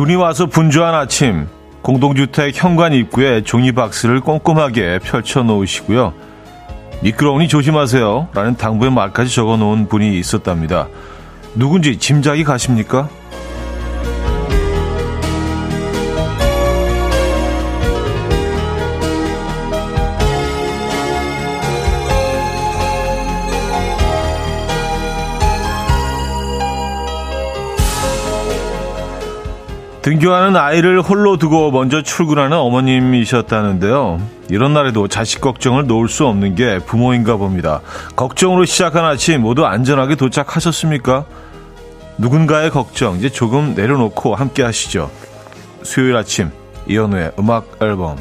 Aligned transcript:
눈이 0.00 0.14
와서 0.14 0.46
분주한 0.46 0.94
아침 0.94 1.46
공동주택 1.82 2.54
현관 2.54 2.94
입구에 2.94 3.42
종이박스를 3.42 4.22
꼼꼼하게 4.22 4.98
펼쳐 5.00 5.42
놓으시고요. 5.42 6.14
미끄러우니 7.02 7.48
조심하세요. 7.48 8.28
라는 8.32 8.56
당부의 8.56 8.92
말까지 8.92 9.34
적어 9.34 9.58
놓은 9.58 9.88
분이 9.88 10.18
있었답니다. 10.18 10.88
누군지 11.54 11.98
짐작이 11.98 12.44
가십니까? 12.44 13.10
등교하는 30.02 30.56
아이를 30.56 31.02
홀로 31.02 31.36
두고 31.36 31.70
먼저 31.70 32.02
출근하는 32.02 32.56
어머님이셨다는데요. 32.56 34.20
이런 34.48 34.72
날에도 34.72 35.08
자식 35.08 35.40
걱정을 35.40 35.86
놓을 35.86 36.08
수 36.08 36.26
없는 36.26 36.54
게 36.54 36.78
부모인가 36.78 37.36
봅니다. 37.36 37.82
걱정으로 38.16 38.64
시작한 38.64 39.04
아침 39.04 39.42
모두 39.42 39.66
안전하게 39.66 40.14
도착하셨습니까? 40.14 41.26
누군가의 42.16 42.70
걱정 42.70 43.16
이제 43.16 43.28
조금 43.28 43.74
내려놓고 43.74 44.34
함께 44.34 44.62
하시죠. 44.62 45.10
수요일 45.82 46.16
아침 46.16 46.50
이현우의 46.86 47.32
음악 47.38 47.66
앨범 47.80 48.16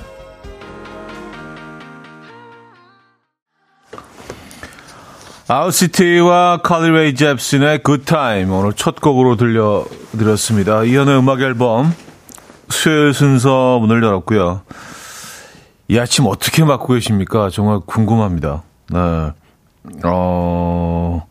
Owl 5.52 5.87
City와 5.87 6.58
칼리레이 6.62 7.16
잽슨의 7.16 7.82
Good 7.82 8.17
Time 8.17 8.52
오늘 8.52 8.72
첫 8.74 9.02
곡으로 9.02 9.36
들려드렸습니다. 9.36 10.84
이현우의 10.84 11.18
음악 11.18 11.42
앨범 11.42 11.92
수요일 12.70 13.16
순서 13.16 13.80
문을 13.80 14.04
열었고요. 14.04 14.62
이 15.88 15.98
아침 15.98 16.28
어떻게 16.28 16.64
맞고 16.64 16.94
계십니까? 16.94 17.50
정말 17.50 17.80
궁금합니다. 17.84 18.62
네. 18.92 19.00
어, 20.04 21.26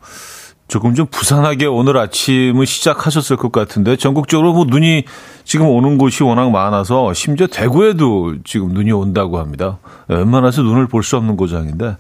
조금 0.67 0.97
좀 0.97 1.07
부산하게 1.07 1.67
오늘 1.67 1.97
아침을 1.97 2.67
시작하셨을 2.67 3.37
것 3.37 3.53
같은데 3.53 3.95
전국적으로 3.95 4.53
뭐 4.53 4.65
눈이 4.65 5.05
지금 5.45 5.69
오는 5.69 5.97
곳이 5.97 6.25
워낙 6.25 6.51
많아서 6.51 7.15
심지어 7.15 7.47
대구에도 7.47 8.35
지금 8.45 8.71
눈이 8.75 8.91
온다고 8.91 9.39
합니다. 9.39 9.79
웬만해서 10.09 10.63
눈을 10.63 10.89
볼 10.89 11.05
수 11.05 11.17
없는 11.17 11.37
고장인데 11.37 11.97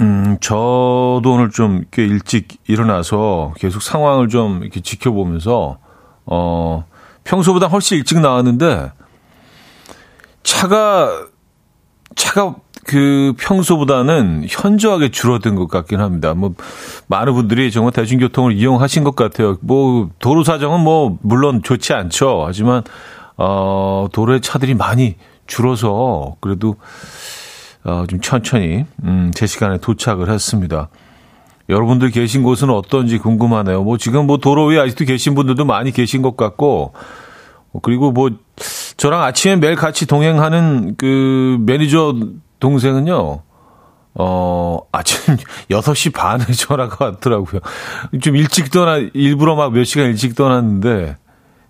음, 0.00 0.36
저도 0.40 1.22
오늘 1.24 1.50
좀 1.50 1.78
이렇게 1.78 2.04
일찍 2.04 2.48
일어나서 2.68 3.54
계속 3.56 3.82
상황을 3.82 4.28
좀 4.28 4.62
이렇게 4.62 4.80
지켜보면서, 4.80 5.78
어, 6.26 6.84
평소보다 7.24 7.66
훨씬 7.66 7.98
일찍 7.98 8.20
나왔는데, 8.20 8.92
차가, 10.42 11.26
차가 12.14 12.56
그 12.84 13.34
평소보다는 13.38 14.46
현저하게 14.48 15.10
줄어든 15.10 15.56
것 15.56 15.66
같긴 15.66 16.00
합니다. 16.00 16.34
뭐, 16.34 16.54
많은 17.08 17.34
분들이 17.34 17.72
정말 17.72 17.92
대중교통을 17.92 18.52
이용하신 18.52 19.02
것 19.02 19.16
같아요. 19.16 19.56
뭐, 19.60 20.10
도로 20.18 20.44
사정은 20.44 20.80
뭐, 20.80 21.18
물론 21.22 21.62
좋지 21.62 21.94
않죠. 21.94 22.44
하지만, 22.46 22.84
어, 23.38 24.06
도로에 24.12 24.40
차들이 24.40 24.74
많이 24.74 25.16
줄어서, 25.46 26.36
그래도, 26.40 26.76
어, 27.86 28.04
좀 28.08 28.20
천천히 28.20 28.84
음, 29.04 29.30
제 29.32 29.46
시간에 29.46 29.78
도착을 29.78 30.28
했습니다. 30.28 30.88
여러분들 31.68 32.10
계신 32.10 32.42
곳은 32.42 32.68
어떤지 32.70 33.18
궁금하네요. 33.18 33.82
뭐 33.84 33.96
지금 33.96 34.26
뭐 34.26 34.38
도로 34.38 34.66
위에 34.66 34.78
아직도 34.80 35.04
계신 35.04 35.34
분들도 35.34 35.64
많이 35.64 35.92
계신 35.92 36.20
것 36.20 36.36
같고 36.36 36.92
그리고 37.82 38.10
뭐 38.10 38.30
저랑 38.96 39.22
아침에 39.22 39.56
매일 39.56 39.76
같이 39.76 40.06
동행하는 40.06 40.96
그 40.96 41.58
매니저 41.60 42.16
동생은요. 42.58 43.42
어, 44.18 44.78
아침 44.92 45.36
6시 45.70 46.12
반에 46.14 46.44
전화가 46.56 47.04
왔더라고요. 47.04 47.60
좀 48.22 48.34
일찍 48.34 48.70
떠나, 48.70 48.96
일부러 49.12 49.54
막 49.56 49.72
몇 49.72 49.84
시간 49.84 50.06
일찍 50.06 50.34
떠났는데, 50.34 51.18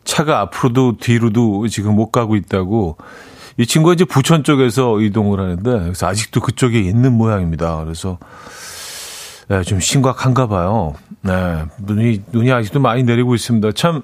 차가 0.05 0.41
앞으로도 0.43 0.99
뒤로도 0.99 1.67
지금 1.67 1.97
못 1.97 2.13
가고 2.13 2.37
있다고 2.37 2.97
이 3.59 3.67
친구가 3.67 3.95
이제 3.95 4.05
부천 4.05 4.45
쪽에서 4.45 5.01
이동을 5.01 5.41
하는데 5.41 5.63
그래서 5.63 6.07
아직도 6.07 6.41
그쪽에 6.41 6.79
있는 6.81 7.13
모양입니다. 7.13 7.83
그래서 7.83 8.19
네, 9.49 9.63
좀 9.63 9.81
심각한가 9.81 10.47
봐요. 10.47 10.95
네, 11.23 11.65
눈이 11.79 12.25
눈이 12.33 12.53
아직도 12.53 12.81
많이 12.81 13.03
내리고 13.03 13.35
있습니다. 13.35 13.73
참 13.73 14.03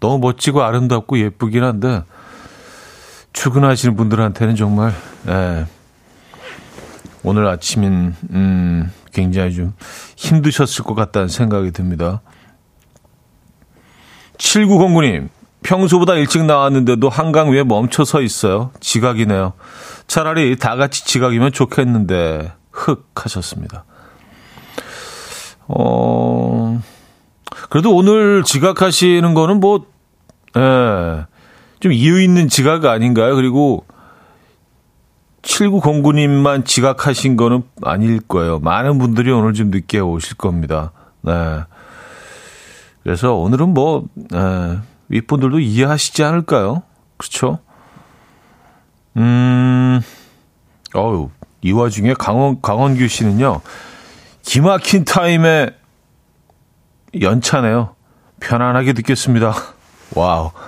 너무 0.00 0.18
멋지고 0.18 0.62
아름답고 0.62 1.18
예쁘긴 1.18 1.62
한데 1.62 2.02
출근하시는 3.32 3.96
분들한테는 3.96 4.56
정말 4.56 4.92
네, 5.24 5.66
오늘 7.22 7.46
아침인 7.46 8.14
음, 8.30 8.90
굉장히 9.12 9.54
좀 9.54 9.74
힘드셨을 10.16 10.84
것 10.84 10.94
같다는 10.94 11.28
생각이 11.28 11.70
듭니다. 11.70 12.22
7909님 14.38 15.28
평소보다 15.62 16.14
일찍 16.14 16.44
나왔는데도 16.44 17.08
한강 17.08 17.52
위에 17.52 17.64
멈춰 17.64 18.04
서 18.04 18.20
있어요. 18.20 18.70
지각이네요. 18.80 19.52
차라리 20.06 20.56
다 20.56 20.76
같이 20.76 21.06
지각이면 21.06 21.52
좋겠는데, 21.52 22.52
흑 22.70 23.10
하셨습니다. 23.14 23.84
어, 25.68 26.80
그래도 27.70 27.94
오늘 27.94 28.42
지각하시는 28.44 29.34
거는 29.34 29.60
뭐, 29.60 29.86
예, 30.56 31.24
좀 31.80 31.92
이유 31.92 32.20
있는 32.20 32.48
지각 32.48 32.84
아닌가요? 32.84 33.34
그리고 33.34 33.84
7909님만 35.42 36.64
지각하신 36.64 37.36
거는 37.36 37.62
아닐 37.82 38.20
거예요. 38.20 38.58
많은 38.60 38.98
분들이 38.98 39.30
오늘 39.32 39.54
좀 39.54 39.70
늦게 39.70 39.98
오실 39.98 40.36
겁니다. 40.36 40.92
네. 41.22 41.32
그래서 43.02 43.34
오늘은 43.34 43.70
뭐, 43.70 44.04
예, 44.34 44.78
윗분들도 45.12 45.60
이해하시지 45.60 46.24
않을까요? 46.24 46.82
그렇죠? 47.18 47.58
음, 49.16 50.00
어우, 50.94 51.30
이 51.60 51.72
와중에 51.72 52.14
강원, 52.14 52.62
강원규 52.62 53.06
씨는요, 53.08 53.60
기막힌 54.40 55.04
타임에 55.04 55.68
연차네요. 57.20 57.94
편안하게 58.40 58.94
듣겠습니다. 58.94 59.54
와우. 60.16 60.50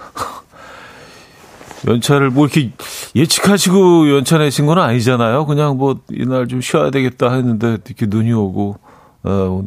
연차를 1.86 2.30
뭐 2.30 2.46
이렇게 2.46 2.70
예측하시고 3.16 4.14
연차 4.14 4.38
내신 4.38 4.66
건 4.66 4.78
아니잖아요. 4.78 5.46
그냥 5.46 5.76
뭐 5.76 6.00
이날 6.10 6.48
좀 6.48 6.60
쉬어야 6.60 6.90
되겠다 6.90 7.32
했는데 7.32 7.78
이렇게 7.84 8.06
눈이 8.06 8.32
오고, 8.32 8.78
어, 9.24 9.62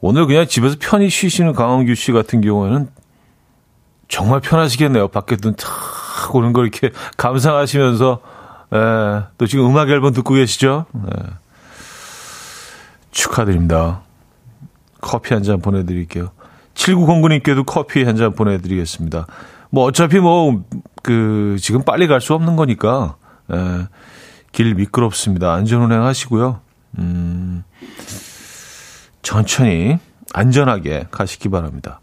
오늘 0.00 0.26
그냥 0.26 0.46
집에서 0.46 0.76
편히 0.80 1.08
쉬시는 1.08 1.52
강원규 1.52 1.94
씨 1.94 2.12
같은 2.12 2.40
경우에는 2.40 2.88
정말 4.08 4.40
편하시겠네요. 4.40 5.08
밖에 5.08 5.36
눈탁 5.40 5.68
오는 6.34 6.52
걸 6.52 6.64
이렇게 6.66 6.90
감상하시면서, 7.16 8.20
예, 8.74 9.22
또 9.38 9.46
지금 9.46 9.66
음악 9.66 9.88
앨범 9.90 10.12
듣고 10.12 10.34
계시죠? 10.34 10.86
예. 10.94 11.22
축하드립니다. 13.10 14.02
커피 15.00 15.34
한 15.34 15.42
잔 15.42 15.60
보내드릴게요. 15.60 16.30
7909님께도 16.74 17.64
커피 17.66 18.02
한 18.04 18.16
잔 18.16 18.32
보내드리겠습니다. 18.34 19.26
뭐 19.70 19.84
어차피 19.84 20.18
뭐, 20.18 20.64
그, 21.02 21.56
지금 21.60 21.82
빨리 21.84 22.06
갈 22.06 22.20
수 22.20 22.34
없는 22.34 22.56
거니까, 22.56 23.16
예, 23.52 23.88
길 24.52 24.74
미끄럽습니다. 24.74 25.52
안전운행 25.52 26.02
하시고요. 26.04 26.60
음, 26.98 27.64
천천히, 29.22 29.98
안전하게 30.32 31.06
가시기 31.10 31.48
바랍니다. 31.48 32.00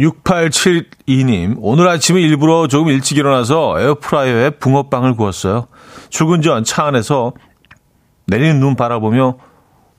6872님, 0.00 1.56
오늘 1.60 1.88
아침에 1.88 2.20
일부러 2.20 2.66
조금 2.68 2.88
일찍 2.88 3.18
일어나서 3.18 3.80
에어프라이어에 3.80 4.50
붕어빵을 4.50 5.14
구웠어요. 5.14 5.66
출근 6.08 6.40
전 6.42 6.64
차 6.64 6.84
안에서 6.86 7.32
내리는 8.26 8.60
눈 8.60 8.76
바라보며 8.76 9.36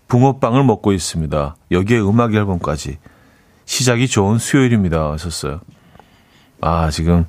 붕어빵을 0.07 0.63
먹고 0.63 0.91
있습니다. 0.91 1.55
여기에 1.71 1.99
음악 2.01 2.33
앨범까지. 2.33 2.97
시작이 3.65 4.07
좋은 4.07 4.37
수요일입니다. 4.39 5.11
하셨어요. 5.11 5.61
아, 6.61 6.89
지금 6.89 7.25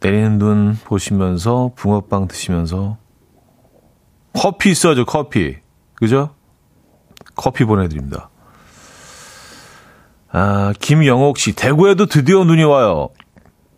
내리는 0.00 0.38
눈 0.38 0.78
보시면서 0.84 1.72
붕어빵 1.74 2.28
드시면서 2.28 2.96
커피 4.32 4.70
있어죠, 4.70 5.04
커피. 5.04 5.56
그죠? 5.94 6.34
커피 7.34 7.64
보내드립니다. 7.64 8.30
아, 10.30 10.72
김영옥 10.78 11.38
씨, 11.38 11.52
대구에도 11.54 12.06
드디어 12.06 12.44
눈이 12.44 12.64
와요. 12.64 13.08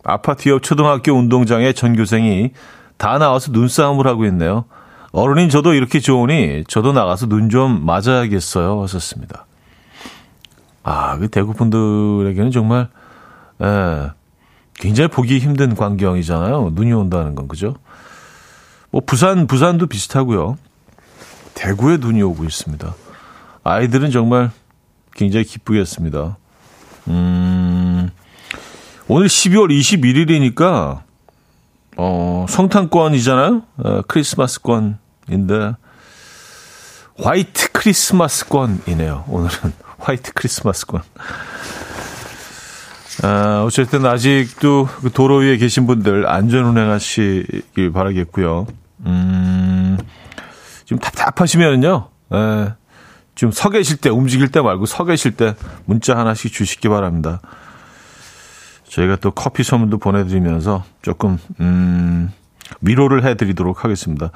아파트 0.03 0.49
옆 0.49 0.63
초등학교 0.63 1.13
운동장에 1.13 1.73
전교생이 1.73 2.51
다 2.97 3.17
나와서 3.17 3.51
눈싸움을 3.51 4.07
하고 4.07 4.25
있네요. 4.25 4.65
어른인 5.11 5.49
저도 5.49 5.73
이렇게 5.73 5.99
좋으니 5.99 6.63
저도 6.67 6.93
나가서 6.93 7.27
눈 7.27 7.49
좀 7.49 7.85
맞아야겠어요. 7.85 8.81
하셨습니다. 8.83 9.45
아, 10.83 11.17
그 11.17 11.27
대구 11.27 11.53
분들에게는 11.53 12.51
정말, 12.51 12.89
예, 13.61 14.11
굉장히 14.75 15.09
보기 15.09 15.37
힘든 15.39 15.75
광경이잖아요. 15.75 16.71
눈이 16.73 16.91
온다는 16.93 17.35
건, 17.35 17.47
그죠? 17.47 17.75
뭐, 18.89 19.01
부산, 19.05 19.45
부산도 19.47 19.87
비슷하고요. 19.87 20.57
대구에 21.53 21.97
눈이 21.97 22.21
오고 22.23 22.43
있습니다. 22.45 22.95
아이들은 23.63 24.09
정말 24.11 24.49
굉장히 25.13 25.45
기쁘겠습니다. 25.45 26.37
음, 27.07 28.09
오늘 29.07 29.27
12월 29.27 29.69
21일이니까, 29.69 31.01
어, 31.97 32.45
성탄권이잖아요? 32.47 33.63
어, 33.77 34.01
크리스마스권인데, 34.07 35.75
화이트 37.21 37.71
크리스마스권이네요. 37.71 39.25
오늘은 39.27 39.73
화이트 39.99 40.33
크리스마스권. 40.33 41.01
아, 43.23 43.63
어쨌든 43.65 44.05
아직도 44.05 44.87
그 45.01 45.11
도로 45.11 45.37
위에 45.37 45.57
계신 45.57 45.85
분들 45.85 46.27
안전 46.27 46.65
운행하시길 46.65 47.91
바라겠고요. 47.91 48.65
음, 49.05 49.97
좀 50.85 50.97
답답하시면은요, 50.97 52.07
예, 53.41 53.47
좀서 53.47 53.69
계실 53.69 53.97
때, 53.97 54.09
움직일 54.09 54.49
때 54.49 54.61
말고 54.61 54.85
서 54.85 55.03
계실 55.03 55.31
때 55.31 55.55
문자 55.85 56.15
하나씩 56.15 56.51
주시기 56.51 56.89
바랍니다. 56.89 57.41
저희가 58.87 59.15
또 59.15 59.31
커피 59.31 59.63
선물도 59.63 59.97
보내드리면서 59.97 60.83
조금, 61.01 61.37
음, 61.59 62.31
위로를 62.81 63.25
해드리도록 63.25 63.83
하겠습니다. 63.83 64.31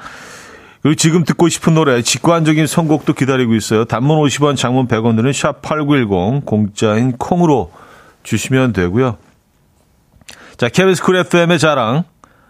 그리고 0.81 0.95
지금 0.95 1.23
듣고 1.23 1.49
싶은 1.49 1.75
노래, 1.75 2.01
직관적인 2.01 2.65
선곡도 2.67 3.13
기다리고 3.13 3.53
있어요. 3.55 3.85
단문 3.85 4.17
50원, 4.21 4.55
장문 4.55 4.87
100원들은 4.87 5.33
샵 5.33 5.61
8910, 5.61 6.45
공짜인 6.45 7.11
콩으로 7.17 7.71
주시면 8.23 8.73
되고요. 8.73 9.17
자, 10.57 10.69
KBS 10.69 11.03
쿨 11.03 11.17
FM의 11.17 11.59
자랑, 11.59 12.03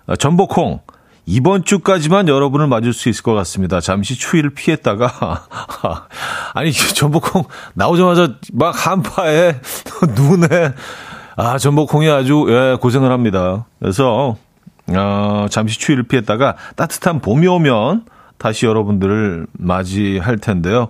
어, 0.05 0.15
전복콩. 0.15 0.81
이번 1.25 1.63
주까지만 1.63 2.27
여러분을 2.27 2.67
맞을 2.67 2.93
수 2.93 3.09
있을 3.09 3.23
것 3.23 3.33
같습니다. 3.33 3.79
잠시 3.79 4.15
추위를 4.15 4.51
피했다가, 4.51 5.47
아니, 6.53 6.71
전복콩 6.71 7.45
나오자마자 7.73 8.35
막 8.53 8.87
한파에, 8.87 9.55
눈에, 10.15 10.73
아, 11.35 11.57
점보콩이 11.57 12.09
아주, 12.09 12.45
예, 12.49 12.77
고생을 12.79 13.11
합니다. 13.11 13.65
그래서, 13.79 14.37
어, 14.87 15.47
잠시 15.49 15.79
추위를 15.79 16.03
피했다가 16.03 16.55
따뜻한 16.75 17.19
봄이 17.21 17.47
오면 17.47 18.05
다시 18.37 18.67
여러분들을 18.67 19.47
맞이할 19.53 20.37
텐데요. 20.37 20.89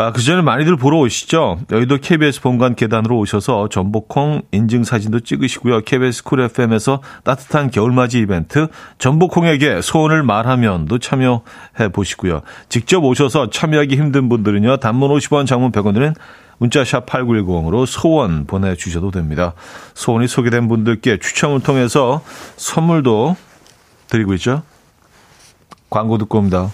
아, 0.00 0.12
그 0.12 0.22
전에 0.22 0.42
많이들 0.42 0.76
보러 0.76 0.98
오시죠? 0.98 1.58
여의도 1.72 1.98
KBS 1.98 2.40
본관 2.40 2.76
계단으로 2.76 3.18
오셔서 3.18 3.68
점보콩 3.68 4.42
인증사진도 4.52 5.18
찍으시고요. 5.18 5.80
KBS 5.80 6.22
Cool 6.22 6.40
FM에서 6.42 7.02
따뜻한 7.24 7.72
겨울맞이 7.72 8.20
이벤트 8.20 8.68
점보콩에게 8.98 9.82
소원을 9.82 10.22
말하면도 10.22 11.00
참여해 11.00 11.88
보시고요. 11.92 12.42
직접 12.68 13.02
오셔서 13.02 13.50
참여하기 13.50 13.96
힘든 13.96 14.28
분들은요. 14.28 14.76
단문 14.76 15.10
50원, 15.10 15.48
장문 15.48 15.72
100원들은 15.72 16.14
문자 16.58 16.84
샵 16.84 17.04
8910으로 17.04 17.84
소원 17.84 18.46
보내주셔도 18.46 19.10
됩니다. 19.10 19.54
소원이 19.94 20.28
소개된 20.28 20.68
분들께 20.68 21.18
추첨을 21.18 21.58
통해서 21.58 22.22
선물도 22.56 23.36
드리고 24.06 24.34
있죠. 24.34 24.62
광고 25.90 26.18
듣고 26.18 26.38
옵니다. 26.38 26.70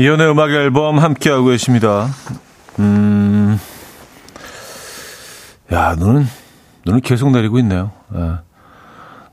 이연의 0.00 0.30
음악 0.30 0.48
앨범 0.48 0.98
함께하고 0.98 1.48
계십니다. 1.48 2.08
음, 2.78 3.60
야, 5.70 5.94
눈은, 5.94 6.26
눈은 6.86 7.02
계속 7.02 7.30
내리고 7.32 7.58
있네요. 7.58 7.92
예. 8.14 8.38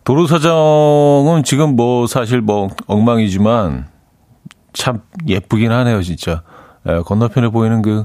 도로 0.03 0.27
사정은 0.27 1.43
지금 1.45 1.77
뭐 1.77 2.05
사실 2.05 2.41
뭐 2.41 2.67
엉망이지만 2.85 3.87
참 4.73 4.99
예쁘긴 5.25 5.71
하네요, 5.71 6.03
진짜. 6.03 6.43
예, 6.85 6.99
건너편에 6.99 7.47
보이는 7.47 7.81
그, 7.81 8.03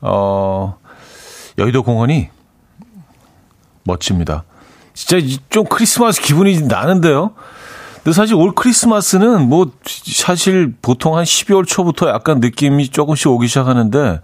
어, 0.00 0.78
여의도 1.58 1.82
공원이 1.82 2.30
멋집니다. 3.84 4.44
진짜 4.94 5.38
좀 5.50 5.66
크리스마스 5.66 6.22
기분이 6.22 6.62
나는데요. 6.62 7.34
근데 8.08 8.16
사실 8.16 8.36
올 8.36 8.54
크리스마스는 8.54 9.50
뭐 9.50 9.70
사실 9.84 10.74
보통 10.80 11.18
한 11.18 11.24
12월 11.24 11.66
초부터 11.66 12.08
약간 12.08 12.40
느낌이 12.40 12.88
조금씩 12.88 13.28
오기 13.28 13.48
시작하는데 13.48 14.22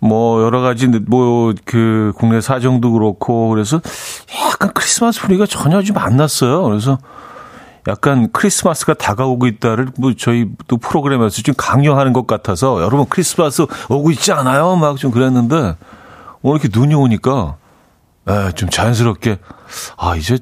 뭐 0.00 0.42
여러 0.42 0.62
가지 0.62 0.86
뭐 0.88 1.52
그 1.66 2.14
국내 2.16 2.40
사정도 2.40 2.92
그렇고 2.92 3.50
그래서 3.50 3.82
약간 4.50 4.70
크리스마스 4.72 5.20
분위기가 5.20 5.44
전혀 5.44 5.82
좀 5.82 5.98
안 5.98 6.16
났어요. 6.16 6.62
그래서 6.62 6.96
약간 7.88 8.30
크리스마스가 8.32 8.94
다가오고 8.94 9.48
있다를 9.48 9.88
뭐 9.98 10.14
저희 10.16 10.46
또 10.66 10.78
프로그램에서 10.78 11.42
좀 11.42 11.54
강요하는 11.58 12.14
것 12.14 12.26
같아서 12.26 12.80
여러분 12.80 13.04
크리스마스 13.06 13.66
오고 13.90 14.12
있지 14.12 14.32
않아요? 14.32 14.76
막 14.76 14.96
좀 14.96 15.10
그랬는데 15.10 15.76
오늘 16.40 16.58
이렇게 16.58 16.70
눈이 16.72 16.94
오니까 16.94 17.56
네, 18.24 18.52
좀 18.52 18.70
자연스럽게, 18.70 19.40
아, 19.98 20.16
이제 20.16 20.38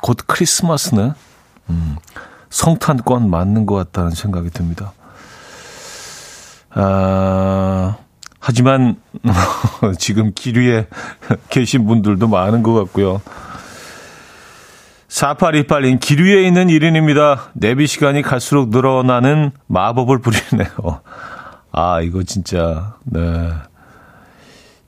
곧 0.00 0.16
크리스마스네? 0.26 1.12
음, 1.70 1.96
성탄권 2.50 3.30
맞는 3.30 3.64
것 3.66 3.74
같다는 3.76 4.10
생각이 4.10 4.50
듭니다. 4.50 4.92
아, 6.70 7.96
하지만, 8.38 8.96
지금 9.98 10.32
길 10.34 10.58
위에 10.58 10.86
계신 11.48 11.86
분들도 11.86 12.28
많은 12.28 12.62
것 12.62 12.74
같고요. 12.74 13.20
4828님, 15.08 16.00
길 16.00 16.22
위에 16.22 16.46
있는 16.46 16.68
1인입니다. 16.68 17.48
내비 17.54 17.86
시간이 17.86 18.22
갈수록 18.22 18.70
늘어나는 18.70 19.50
마법을 19.66 20.20
부리네요. 20.20 21.00
아, 21.72 22.00
이거 22.00 22.22
진짜, 22.22 22.94
네. 23.04 23.20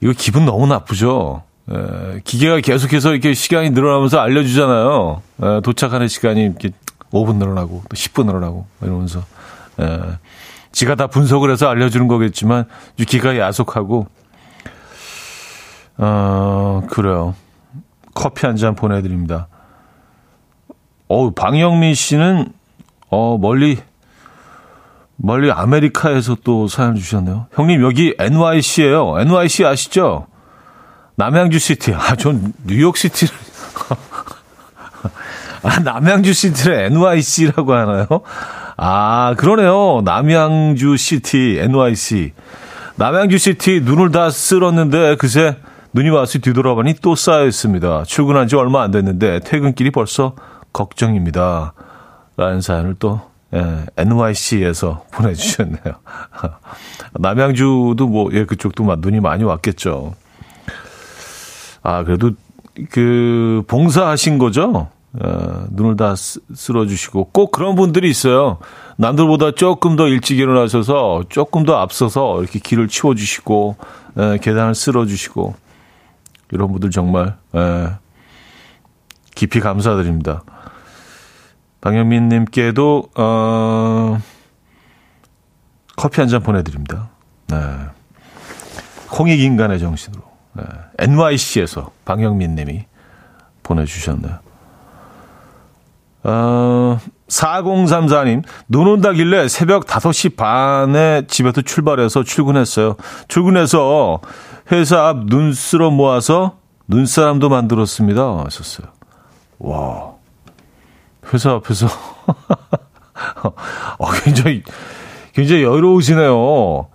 이거 0.01 0.13
기분 0.17 0.45
너무 0.45 0.67
나쁘죠? 0.67 1.43
에, 1.71 2.21
기계가 2.25 2.61
계속해서 2.61 3.13
이렇게 3.13 3.35
시간이 3.35 3.71
늘어나면서 3.71 4.19
알려주잖아요. 4.19 5.23
에, 5.43 5.61
도착하는 5.63 6.09
시간이 6.09 6.43
이렇게 6.43 6.71
5분 7.13 7.37
늘어나고 7.37 7.83
또 7.89 7.95
10분 7.95 8.27
늘어나고 8.27 8.67
이러면서 8.83 9.21
에, 9.81 9.99
지가 10.73 10.95
다 10.95 11.07
분석을 11.07 11.51
해서 11.51 11.69
알려주는 11.69 12.09
거겠지만 12.09 12.65
기가 13.07 13.37
야속하고 13.39 14.07
어 15.99 16.83
그래요. 16.91 17.35
커피 18.15 18.47
한 18.47 18.57
잔 18.57 18.75
보내드립니다. 18.75 19.49
어 21.09 21.31
방영민 21.31 21.95
씨는 21.95 22.53
어 23.11 23.37
멀리 23.39 23.79
멀리 25.17 25.53
아메리카에서 25.53 26.39
또 26.43 26.67
사연 26.69 26.97
주셨네요. 26.97 27.47
형님 27.53 27.83
여기 27.83 28.15
NYC예요. 28.19 29.21
NYC 29.21 29.67
아시죠? 29.67 30.27
남양주 31.17 31.59
City. 31.59 31.95
아, 31.95 32.17
전 32.17 32.53
뉴욕 32.67 32.97
City를. 32.97 33.33
아, 35.63 35.79
남양주 35.81 36.33
City를 36.33 36.93
NYC라고 36.93 37.73
하나요? 37.73 38.07
아, 38.77 39.35
그러네요. 39.37 40.03
남양주 40.05 40.97
City, 40.97 41.59
NYC. 41.61 42.33
남양주 42.97 43.39
City 43.39 43.81
눈을 43.81 44.11
다 44.11 44.31
쓸었는데 44.31 45.17
그새 45.17 45.57
눈이 45.93 46.11
와서 46.11 46.39
뒤돌아보니 46.39 46.95
또 47.03 47.15
쌓여 47.15 47.47
있습니다. 47.47 48.05
출근한 48.05 48.49
지 48.49 48.57
얼마 48.57 48.83
안 48.83 48.91
됐는데 48.91 49.41
퇴근길이 49.41 49.91
벌써 49.91 50.35
걱정입니다. 50.73 51.75
라는 52.37 52.61
사연을 52.61 52.97
또 52.99 53.21
예, 53.55 53.85
NYC에서 53.97 55.05
보내주셨네요. 55.11 55.83
남양주도 57.21 58.09
뭐, 58.09 58.31
예, 58.33 58.47
그쪽도 58.47 58.85
눈이 59.01 59.21
많이 59.21 59.45
왔겠죠. 59.45 60.15
아, 61.83 62.05
그래도 62.05 62.33
그 62.91 63.63
봉사하신 63.67 64.39
거죠? 64.39 64.89
어, 65.15 65.67
눈을 65.71 65.97
다 65.97 66.15
쓸어주시고 66.17 67.31
꼭 67.33 67.53
그런 67.53 67.75
분들이 67.75 68.09
있어요. 68.09 68.59
남들보다 68.97 69.53
조금 69.53 69.95
더 69.97 70.07
일찍 70.09 70.39
일어나셔서 70.39 71.25
조금 71.29 71.65
더 71.65 71.77
앞서서 71.77 72.41
이렇게 72.43 72.59
길을 72.59 72.89
치워주시고 72.89 73.77
에, 74.19 74.39
계단을 74.39 74.75
쓸어주시고 74.75 75.55
이런 76.53 76.73
분들 76.73 76.91
정말 76.91 77.37
에, 77.55 77.89
깊이 79.35 79.61
감사드립니다. 79.61 80.45
방영민님께도 81.83 83.11
어, 83.17 84.19
커피 85.97 86.21
한 86.21 86.29
잔 86.29 86.43
보내드립니다. 86.43 87.11
네. 87.49 87.57
홍익 89.19 89.41
인간의 89.41 89.79
정신으로 89.79 90.23
네. 90.23 90.32
NYC에서 90.99 91.91
방영민 92.05 92.55
님이 92.55 92.85
보내주셨네요. 93.63 94.39
어, 96.25 96.99
4034님, 97.29 98.43
눈 98.69 98.87
온다길래 98.87 99.49
새벽 99.49 99.87
5시 99.87 100.37
반에 100.37 101.27
집에서 101.27 101.63
출발해서 101.63 102.23
출근했어요. 102.23 102.97
출근해서 103.29 104.21
회사 104.71 105.09
앞 105.09 105.25
눈쓰러 105.25 105.91
모아서 105.91 106.59
눈사람도 106.87 107.49
만들었습니다. 107.49 108.45
하셨어요. 108.45 108.89
와. 109.59 110.13
회사 111.33 111.53
앞에서. 111.53 111.87
어, 113.99 114.11
굉장히, 114.23 114.63
굉장히 115.33 115.63
여유로우시네요. 115.63 116.89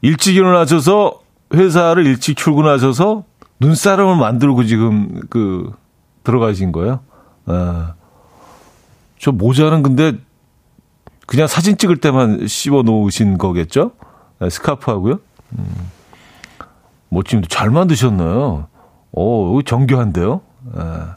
일찍 0.00 0.36
일어나셔서 0.36 1.17
회사를 1.54 2.06
일찍 2.06 2.36
출근하셔서 2.36 3.24
눈사람을 3.60 4.16
만들고 4.16 4.64
지금 4.64 5.20
그 5.30 5.72
들어가신 6.24 6.72
거예요. 6.72 7.00
아. 7.46 7.94
저 9.18 9.32
모자는 9.32 9.82
근데 9.82 10.12
그냥 11.26 11.46
사진 11.46 11.76
찍을 11.76 11.96
때만 11.98 12.46
씹어 12.46 12.82
놓으신 12.82 13.36
거겠죠? 13.38 13.92
네, 14.38 14.48
스카프 14.48 14.90
하고요. 14.90 15.18
음. 15.58 15.90
멋짐도 17.10 17.48
잘 17.48 17.70
만드셨나요? 17.70 18.68
오, 19.12 19.62
정교한데요? 19.62 20.42
아, 20.74 21.16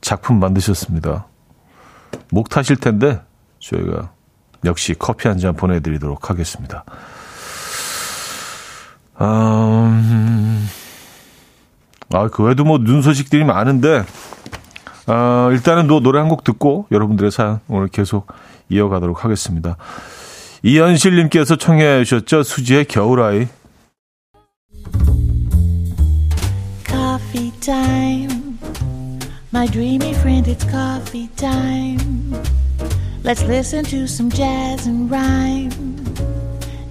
작품 0.00 0.40
만드셨습니다. 0.40 1.26
목 2.30 2.48
타실 2.48 2.76
텐데 2.76 3.20
저희가 3.60 4.10
역시 4.64 4.94
커피 4.98 5.28
한 5.28 5.38
잔 5.38 5.54
보내드리도록 5.54 6.30
하겠습니다. 6.30 6.84
음, 9.20 10.68
아, 12.12 12.28
그 12.28 12.42
외에도 12.42 12.64
뭐 12.64 12.78
눈 12.78 13.02
소식들이 13.02 13.44
많은데 13.44 14.04
어, 15.06 15.48
일단은 15.52 15.86
또 15.86 16.00
노래 16.00 16.18
한 16.18 16.28
곡 16.28 16.44
듣고 16.44 16.86
여러분들의 16.90 17.30
사연 17.30 17.60
오늘 17.68 17.88
계속 17.88 18.26
이어가도록 18.70 19.24
하겠습니다. 19.24 19.76
이현실님께서 20.62 21.56
청해 21.56 22.04
주셨죠. 22.04 22.42
수지의 22.42 22.86
겨울아이. 22.86 23.46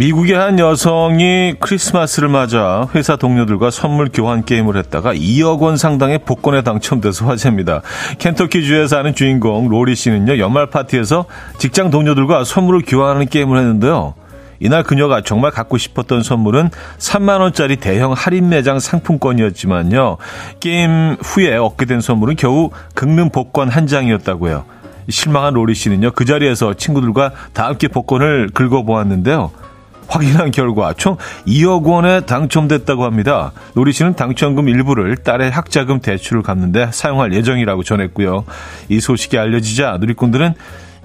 미국의 0.00 0.34
한 0.34 0.58
여성이 0.58 1.56
크리스마스를 1.60 2.30
맞아 2.30 2.88
회사 2.94 3.16
동료들과 3.16 3.70
선물 3.70 4.08
교환 4.10 4.46
게임을 4.46 4.78
했다가 4.78 5.12
2억 5.12 5.60
원 5.60 5.76
상당의 5.76 6.20
복권에 6.24 6.62
당첨돼서 6.62 7.26
화제입니다. 7.26 7.82
켄터키주에 8.18 8.86
사는 8.86 9.14
주인공 9.14 9.68
로리 9.68 9.94
씨는요, 9.94 10.38
연말 10.38 10.70
파티에서 10.70 11.26
직장 11.58 11.90
동료들과 11.90 12.44
선물을 12.44 12.84
교환하는 12.86 13.26
게임을 13.26 13.58
했는데요. 13.58 14.14
이날 14.58 14.84
그녀가 14.84 15.20
정말 15.20 15.50
갖고 15.50 15.76
싶었던 15.76 16.22
선물은 16.22 16.70
3만원짜리 16.96 17.78
대형 17.78 18.14
할인 18.14 18.48
매장 18.48 18.80
상품권이었지만요. 18.80 20.16
게임 20.60 21.18
후에 21.22 21.58
얻게 21.58 21.84
된 21.84 22.00
선물은 22.00 22.36
겨우 22.36 22.70
긁는 22.94 23.28
복권 23.32 23.68
한 23.68 23.86
장이었다고요. 23.86 24.64
실망한 25.10 25.52
로리 25.52 25.74
씨는요, 25.74 26.12
그 26.12 26.24
자리에서 26.24 26.72
친구들과 26.72 27.32
다 27.52 27.66
함께 27.66 27.86
복권을 27.88 28.48
긁어보았는데요. 28.54 29.50
확인한 30.10 30.50
결과 30.50 30.92
총 30.92 31.16
2억 31.46 31.84
원에 31.84 32.20
당첨됐다고 32.22 33.04
합니다. 33.04 33.52
로리 33.74 33.92
씨는 33.92 34.14
당첨금 34.16 34.68
일부를 34.68 35.16
딸의 35.16 35.50
학자금 35.50 36.00
대출을 36.00 36.42
갚는데 36.42 36.90
사용할 36.92 37.32
예정이라고 37.32 37.84
전했고요. 37.84 38.44
이 38.88 39.00
소식이 39.00 39.38
알려지자 39.38 39.98
누리꾼들은 40.00 40.54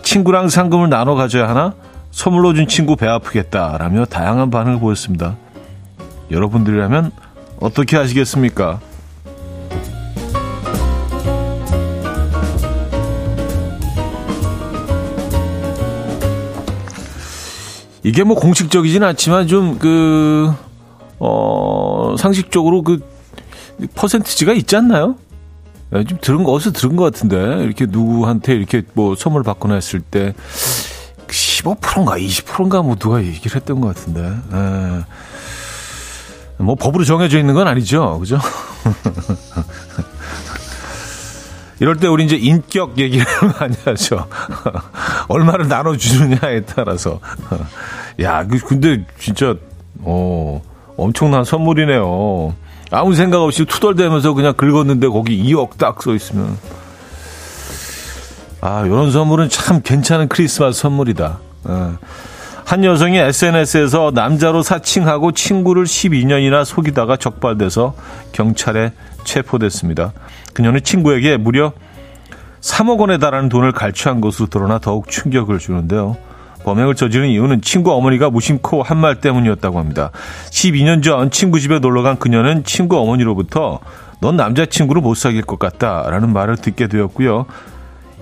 친구랑 0.02 0.50
상금을 0.50 0.90
나눠 0.90 1.16
가져야 1.16 1.48
하나? 1.48 1.74
선물로 2.12 2.54
준 2.54 2.68
친구 2.68 2.96
배 2.96 3.08
아프겠다라며 3.08 4.06
다양한 4.06 4.50
반응을 4.50 4.80
보였습니다. 4.80 5.36
여러분들이라면 6.32 7.12
어떻게 7.60 7.98
하시겠습니까? 7.98 8.80
이게 18.06 18.24
뭐 18.24 18.36
공식적이진 18.36 19.04
않지만 19.04 19.48
좀 19.48 19.80
그, 19.80 20.54
어, 21.18 22.16
상식적으로 22.20 22.84
그 22.84 23.00
퍼센티지가 23.96 24.54
있지 24.54 24.76
않나요? 24.76 25.16
네, 25.90 26.04
좀 26.04 26.20
들은 26.22 26.44
거, 26.44 26.52
어디서 26.52 26.72
들은 26.72 26.98
것 26.98 27.04
같은데. 27.04 27.64
이렇게 27.64 27.88
누구한테 27.88 28.54
이렇게 28.54 28.84
뭐 28.94 29.16
선물 29.16 29.42
받거나 29.42 29.74
했을 29.74 30.02
때 30.02 30.36
15%인가 31.26 32.20
20%인가 32.20 32.84
뭐 32.84 32.96
누가 32.96 33.24
얘기를 33.24 33.56
했던 33.56 33.82
것 33.82 33.96
같은데. 33.96 34.22
에. 34.22 34.30
예. 34.54 35.04
뭐 36.58 36.76
법으로 36.76 37.06
정해져 37.06 37.40
있는 37.40 37.56
건 37.56 37.68
아니죠. 37.68 38.20
그죠? 38.20 38.40
이럴 41.80 41.98
때 41.98 42.08
우리 42.08 42.26
이제 42.26 42.36
인격 42.36 42.98
얘기를 42.98 43.26
많이 43.60 43.76
하죠. 43.86 44.28
얼마를 45.28 45.68
나눠주느냐에 45.68 46.62
따라서. 46.62 47.20
야, 48.22 48.46
그, 48.48 48.60
근데 48.60 49.06
진짜, 49.20 49.56
어, 50.02 50.62
엄청난 50.98 51.44
선물이네요. 51.44 52.56
아무 52.92 53.14
생각 53.16 53.42
없이 53.42 53.66
투덜대면서 53.66 54.34
그냥 54.34 54.54
긁었는데 54.54 55.08
거기 55.08 55.42
2억 55.44 55.78
딱 55.78 56.02
써 56.02 56.14
있으면. 56.14 56.58
아, 58.62 58.84
이런 58.86 59.12
선물은 59.12 59.50
참 59.50 59.82
괜찮은 59.82 60.28
크리스마스 60.28 60.80
선물이다. 60.82 61.40
어. 61.66 61.98
한 62.64 62.84
여성이 62.84 63.18
SNS에서 63.20 64.12
남자로 64.16 64.64
사칭하고 64.64 65.34
친구를 65.34 65.84
12년이나 65.84 66.66
속이다가 66.66 67.18
적발돼서 67.18 67.94
경찰에 68.32 68.92
체포됐습니다. 69.26 70.14
그녀는 70.54 70.82
친구에게 70.82 71.36
무려 71.38 71.74
3억 72.62 73.00
원에 73.00 73.18
달하는 73.18 73.50
돈을 73.50 73.74
갈취한 73.74 74.22
것으로 74.22 74.48
드러나 74.48 74.80
더욱 74.80 75.10
충격을 75.10 75.60
주는데요. 75.60 76.18
범행을 76.64 76.96
저지른 76.96 77.28
이유는 77.30 77.62
친구 77.62 77.92
어머니가 77.94 78.32
무심코 78.32 78.82
한 78.82 78.98
말 78.98 79.22
때문이었다고 79.22 79.78
합니다. 79.78 80.10
12년 80.50 81.04
전 81.04 81.30
친구 81.30 81.60
집에 81.60 81.78
놀러 81.80 82.02
간 82.02 82.18
그녀는 82.18 82.64
친구 82.64 82.98
어머니로부터 82.98 83.80
넌 84.20 84.36
남자친구를 84.36 85.02
못 85.02 85.16
사귈 85.16 85.44
것 85.44 85.60
같다 85.60 86.10
라는 86.10 86.34
말을 86.34 86.56
듣게 86.58 86.88
되었고요. 86.88 87.46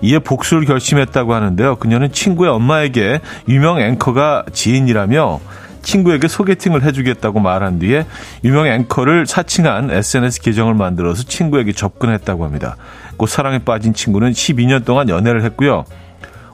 이에 0.02 0.18
복수를 0.18 0.66
결심했다고 0.66 1.32
하는데요. 1.32 1.76
그녀는 1.76 2.12
친구의 2.12 2.50
엄마에게 2.50 3.20
유명 3.48 3.80
앵커가 3.80 4.44
지인이라며 4.52 5.40
친구에게 5.84 6.28
소개팅을 6.28 6.82
해주겠다고 6.82 7.40
말한 7.40 7.78
뒤에 7.78 8.06
유명 8.42 8.66
앵커를 8.66 9.26
사칭한 9.26 9.90
SNS 9.90 10.42
계정을 10.42 10.74
만들어서 10.74 11.22
친구에게 11.22 11.72
접근했다고 11.72 12.44
합니다. 12.44 12.76
곧 13.16 13.26
사랑에 13.26 13.58
빠진 13.58 13.94
친구는 13.94 14.32
12년 14.32 14.84
동안 14.84 15.08
연애를 15.08 15.42
했고요. 15.44 15.84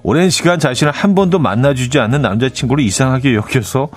오랜 0.03 0.31
시간 0.31 0.59
자신을 0.59 0.93
한 0.93 1.15
번도 1.15 1.39
만나주지 1.39 1.99
않는 1.99 2.23
남자친구를 2.23 2.83
이상하게 2.85 3.35
여겨서 3.35 3.89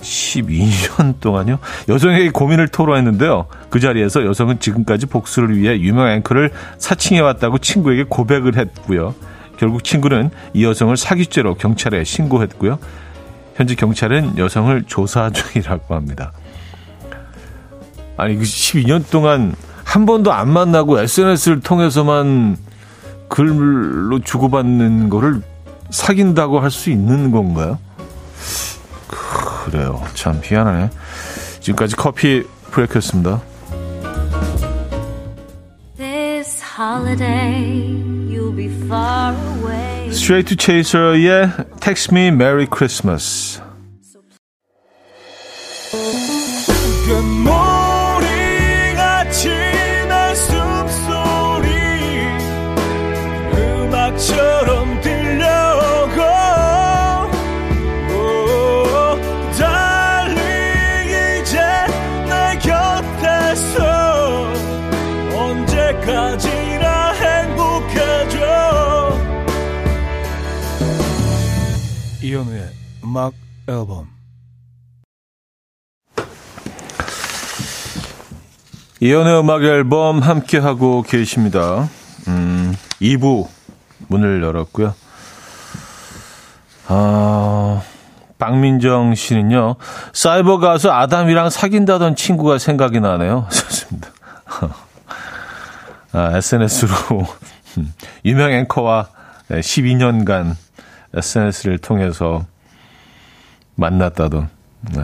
12년 0.00 1.20
동안요. 1.20 1.58
여성에게 1.88 2.30
고민을 2.30 2.68
토로했는데요. 2.68 3.46
그 3.68 3.80
자리에서 3.80 4.24
여성은 4.24 4.60
지금까지 4.60 5.06
복수를 5.06 5.56
위해 5.56 5.78
유명 5.78 6.08
앵커를 6.08 6.50
사칭해왔다고 6.78 7.58
친구에게 7.58 8.04
고백을 8.08 8.56
했고요. 8.56 9.14
결국 9.58 9.84
친구는 9.84 10.30
이 10.54 10.64
여성을 10.64 10.96
사기죄로 10.96 11.54
경찰에 11.54 12.02
신고했고요. 12.04 12.78
현재 13.60 13.74
경찰은 13.74 14.38
여성을 14.38 14.84
조사 14.84 15.28
중이라고 15.28 15.94
합니다. 15.94 16.32
아니, 18.16 18.36
그 18.36 18.42
12년 18.42 19.04
동안 19.10 19.54
한 19.84 20.06
번도 20.06 20.32
안 20.32 20.48
만나고 20.48 20.98
SNS를 20.98 21.60
통해서만 21.60 22.56
글로 23.28 24.18
주고받는 24.20 25.10
거를 25.10 25.42
사귄다고 25.90 26.60
할 26.60 26.70
수 26.70 26.88
있는 26.88 27.30
건가요? 27.32 27.78
그래요. 29.66 30.02
참 30.14 30.40
희한하네. 30.42 30.88
지금까지 31.60 31.96
커피 31.96 32.42
브레이크였습니다. 32.70 33.42
Straight 40.20 40.48
to 40.48 40.54
Chaser의 40.54 41.80
Text 41.80 42.12
Me 42.12 42.30
Merry 42.30 42.66
Christmas. 42.66 43.58
음악 73.10 73.32
앨범 73.66 74.06
이현우의 79.00 79.40
음악 79.40 79.64
앨범 79.64 80.20
함께 80.20 80.58
하고 80.58 81.02
계십니다. 81.02 81.88
음, 82.28 82.72
2부 83.02 83.48
문을 84.06 84.44
열었고요. 84.44 84.94
아, 86.86 87.82
박민정 88.38 89.16
씨는요, 89.16 89.74
사이버 90.12 90.58
가수 90.58 90.92
아담이랑 90.92 91.50
사귄다던 91.50 92.14
친구가 92.14 92.58
생각이 92.58 93.00
나네요. 93.00 93.48
좋습니다. 93.50 94.10
아, 96.12 96.36
SNS로 96.36 97.26
유명 98.24 98.52
앵커와 98.52 99.08
12년간 99.48 100.54
SNS를 101.12 101.78
통해서 101.78 102.46
만났다던. 103.80 104.48
네. 104.92 105.00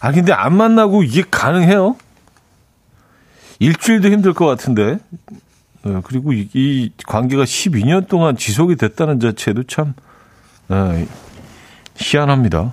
아, 0.00 0.12
근데 0.12 0.32
안 0.32 0.56
만나고 0.56 1.02
이게 1.02 1.22
가능해요? 1.30 1.96
일주일도 3.58 4.08
힘들 4.08 4.32
것 4.32 4.46
같은데. 4.46 4.98
네, 5.84 6.00
그리고 6.04 6.32
이, 6.32 6.48
이, 6.54 6.90
관계가 7.06 7.44
12년 7.44 8.08
동안 8.08 8.36
지속이 8.36 8.76
됐다는 8.76 9.20
자체도 9.20 9.64
참, 9.64 9.94
네, 10.68 11.06
희한합니다. 11.96 12.72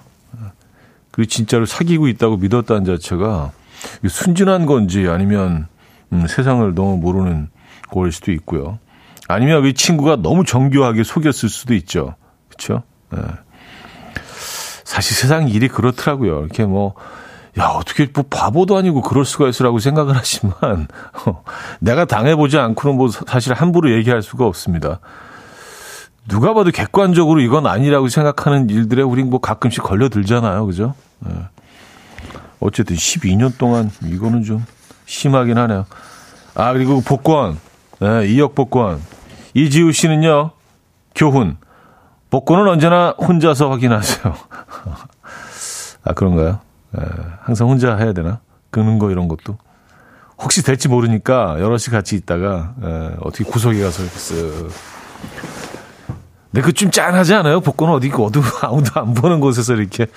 그리고 1.11 1.27
진짜로 1.27 1.65
사귀고 1.65 2.07
있다고 2.07 2.37
믿었다는 2.37 2.85
자체가 2.85 3.51
순진한 4.07 4.65
건지 4.65 5.07
아니면 5.07 5.67
음, 6.13 6.27
세상을 6.27 6.73
너무 6.75 6.97
모르는 6.97 7.49
거일 7.89 8.11
수도 8.11 8.31
있고요. 8.31 8.79
아니면 9.27 9.63
그 9.63 9.73
친구가 9.73 10.17
너무 10.17 10.43
정교하게 10.43 11.03
속였을 11.03 11.49
수도 11.49 11.73
있죠. 11.75 12.15
그렇죠? 12.47 12.83
네. 13.11 13.19
사실 14.89 15.15
세상 15.15 15.47
일이 15.49 15.67
그렇더라고요. 15.67 16.39
이렇게 16.39 16.65
뭐, 16.65 16.95
야, 17.59 17.65
어떻게 17.65 18.07
뭐 18.11 18.25
바보도 18.27 18.75
아니고 18.75 19.03
그럴 19.03 19.23
수가 19.23 19.47
있으라고 19.47 19.77
생각을 19.77 20.17
하지만, 20.17 20.87
어, 21.27 21.43
내가 21.79 22.05
당해보지 22.05 22.57
않고는 22.57 22.97
뭐 22.97 23.09
사실 23.09 23.53
함부로 23.53 23.93
얘기할 23.93 24.23
수가 24.23 24.47
없습니다. 24.47 24.99
누가 26.27 26.55
봐도 26.55 26.71
객관적으로 26.71 27.39
이건 27.39 27.67
아니라고 27.67 28.07
생각하는 28.09 28.67
일들에 28.71 29.03
우린 29.03 29.29
뭐 29.29 29.39
가끔씩 29.39 29.83
걸려들잖아요. 29.83 30.65
그죠? 30.65 30.95
네. 31.19 31.33
어쨌든 32.59 32.95
12년 32.95 33.59
동안 33.59 33.91
이거는 34.03 34.43
좀 34.43 34.65
심하긴 35.05 35.59
하네요. 35.59 35.85
아, 36.55 36.73
그리고 36.73 37.01
복권. 37.01 37.59
네, 37.99 38.07
2억 38.07 38.55
복권. 38.55 38.99
이지우 39.53 39.91
씨는요, 39.91 40.49
교훈. 41.13 41.57
복권은 42.29 42.67
언제나 42.67 43.11
혼자서 43.17 43.69
확인하세요. 43.69 44.35
아, 46.03 46.13
그런가요? 46.13 46.59
에, 46.97 47.01
항상 47.41 47.67
혼자 47.69 47.95
해야 47.95 48.13
되나? 48.13 48.39
긁는 48.71 48.99
거 48.99 49.09
이런 49.11 49.27
것도. 49.27 49.57
혹시 50.37 50.63
될지 50.63 50.87
모르니까 50.87 51.59
여럿이 51.59 51.85
같이 51.91 52.15
있다가, 52.15 52.73
에, 52.83 53.09
어떻게 53.21 53.43
구석에 53.43 53.81
가서 53.81 54.03
이렇게 54.03 54.17
쓱. 54.17 54.69
근데 56.51 56.61
그 56.65 56.73
좀 56.73 56.89
짠하지 56.91 57.33
않아요? 57.35 57.59
복권은 57.61 57.93
어디, 57.93 58.11
어디, 58.13 58.39
아무도 58.61 58.99
안 58.99 59.13
보는 59.13 59.39
곳에서 59.39 59.73
이렇게. 59.75 60.07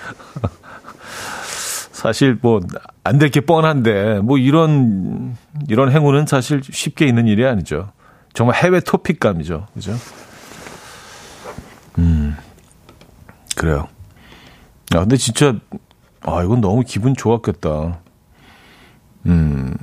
사실 1.91 2.37
뭐, 2.41 2.59
안 3.03 3.17
될 3.17 3.29
게 3.31 3.41
뻔한데, 3.41 4.19
뭐 4.19 4.37
이런, 4.37 5.35
이런 5.67 5.91
행운은 5.91 6.25
사실 6.27 6.61
쉽게 6.63 7.05
있는 7.05 7.27
일이 7.27 7.45
아니죠. 7.45 7.91
정말 8.33 8.55
해외 8.57 8.79
토픽감이죠. 8.79 9.67
그죠? 9.73 9.93
음, 11.97 12.35
그래요. 13.55 13.87
아, 14.93 14.99
근데 14.99 15.17
진짜, 15.17 15.55
아, 16.21 16.43
이건 16.43 16.61
너무 16.61 16.83
기분 16.85 17.15
좋았겠다. 17.15 17.99
음, 19.25 19.73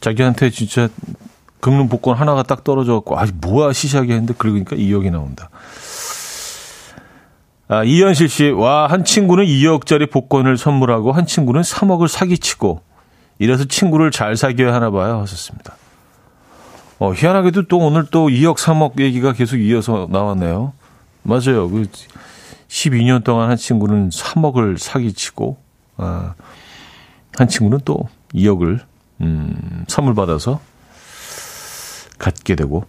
자기한테 0.00 0.50
진짜 0.50 0.88
긁는 1.60 1.88
복권 1.88 2.16
하나가 2.16 2.42
딱 2.42 2.64
떨어져갖고, 2.64 3.18
아, 3.18 3.26
뭐야, 3.40 3.72
시시하게 3.72 4.12
했는데, 4.12 4.34
그러니까 4.36 4.76
2억이 4.76 5.10
나온다. 5.10 5.48
아, 7.68 7.82
이현실 7.82 8.28
씨, 8.28 8.50
와, 8.50 8.86
한 8.86 9.04
친구는 9.04 9.44
2억짜리 9.44 10.10
복권을 10.10 10.58
선물하고, 10.58 11.12
한 11.12 11.26
친구는 11.26 11.62
3억을 11.62 12.08
사기치고, 12.08 12.82
이래서 13.38 13.64
친구를 13.64 14.10
잘 14.10 14.36
사귀어야 14.36 14.74
하나 14.74 14.90
봐요. 14.90 15.20
하셨습니다. 15.20 15.76
어, 16.98 17.12
희한하게도 17.12 17.66
또 17.68 17.78
오늘 17.78 18.06
또 18.10 18.28
2억, 18.28 18.56
3억 18.56 19.00
얘기가 19.00 19.32
계속 19.32 19.56
이어서 19.56 20.06
나왔네요. 20.10 20.72
맞아요. 21.24 21.68
그 21.68 21.86
12년 22.68 23.24
동안 23.24 23.50
한 23.50 23.56
친구는 23.56 24.10
3억을 24.10 24.78
사기치고, 24.78 25.56
아, 25.96 26.34
한 27.36 27.48
친구는 27.48 27.80
또 27.84 28.08
2억을, 28.34 28.80
음, 29.20 29.84
선물 29.88 30.14
받아서 30.14 30.60
갖게 32.18 32.54
되고. 32.54 32.84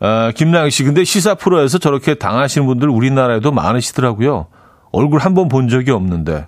아, 0.00 0.32
김나영 0.34 0.70
씨, 0.70 0.82
근데 0.84 1.04
시사 1.04 1.34
프로에서 1.34 1.78
저렇게 1.78 2.14
당하시는 2.14 2.66
분들 2.66 2.88
우리나라에도 2.88 3.52
많으시더라고요. 3.52 4.46
얼굴 4.92 5.20
한 5.20 5.34
번 5.34 5.48
본 5.48 5.68
적이 5.68 5.90
없는데. 5.92 6.46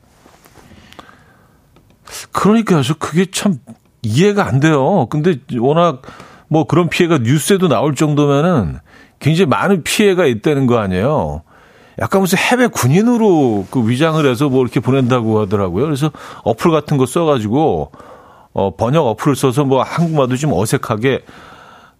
그러니까요. 2.32 2.82
저 2.82 2.94
그게 2.94 3.26
참 3.30 3.58
이해가 4.02 4.46
안 4.46 4.60
돼요. 4.60 5.06
근데 5.06 5.36
워낙 5.58 6.02
뭐 6.48 6.64
그런 6.66 6.88
피해가 6.88 7.18
뉴스에도 7.18 7.68
나올 7.68 7.94
정도면은 7.94 8.78
굉장히 9.18 9.48
많은 9.48 9.82
피해가 9.82 10.26
있다는 10.26 10.66
거 10.66 10.78
아니에요. 10.78 11.42
약간 11.98 12.20
무슨 12.20 12.38
해외 12.38 12.66
군인으로 12.66 13.66
그 13.70 13.88
위장을 13.88 14.24
해서 14.28 14.48
뭐 14.48 14.62
이렇게 14.62 14.80
보낸다고 14.80 15.40
하더라고요. 15.40 15.84
그래서 15.84 16.10
어플 16.42 16.70
같은 16.70 16.96
거 16.96 17.06
써가지고 17.06 17.92
어 18.52 18.76
번역 18.76 19.06
어플을 19.06 19.36
써서 19.36 19.64
뭐 19.64 19.82
한국말도 19.82 20.36
좀 20.36 20.52
어색하게 20.52 21.20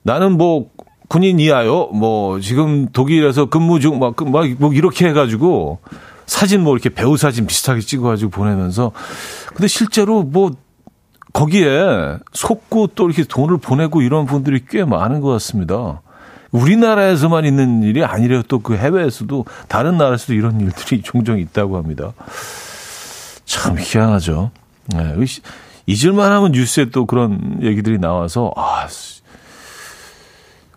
나는 0.03 0.37
뭐 0.37 0.71
군인이야요. 1.09 1.89
뭐 1.89 2.41
지금 2.41 2.89
독일에서 2.89 3.47
근무 3.47 3.79
중막막뭐 3.81 4.73
이렇게 4.73 5.09
해가지고 5.09 5.79
사진 6.27 6.63
뭐 6.63 6.75
이렇게 6.75 6.89
배우 6.91 7.17
사진 7.17 7.47
비슷하게 7.47 7.81
찍어가지고 7.81 8.31
보내면서 8.31 8.93
근데 9.49 9.69
실제로 9.69 10.23
뭐 10.23 10.51
거기에 11.33 12.19
속고 12.33 12.89
또 12.95 13.07
이렇게 13.07 13.25
돈을 13.25 13.59
보내고 13.59 14.03
이런 14.03 14.25
분들이 14.25 14.65
꽤 14.69 14.85
많은 14.85 15.21
것 15.21 15.29
같습니다. 15.31 16.01
우리나라에서만 16.55 17.45
있는 17.45 17.83
일이 17.83 18.05
아니라 18.05 18.43
또 18.49 18.61
그 18.61 18.77
해외에서도 18.77 19.45
다른 19.69 19.99
나라에서도 19.99 20.35
이런 20.35 20.61
일들이 20.61 21.03
종종 21.05 21.39
있다고 21.39 21.77
합니다. 21.77 22.13
참 23.45 23.77
희한하죠. 23.79 24.51
네, 24.95 25.15
잊을만 25.87 26.33
하면 26.33 26.53
뉴스에 26.53 26.87
또 26.87 27.05
그런 27.07 27.59
얘기들이 27.63 27.99
나와서, 27.99 28.53
아, 28.57 28.87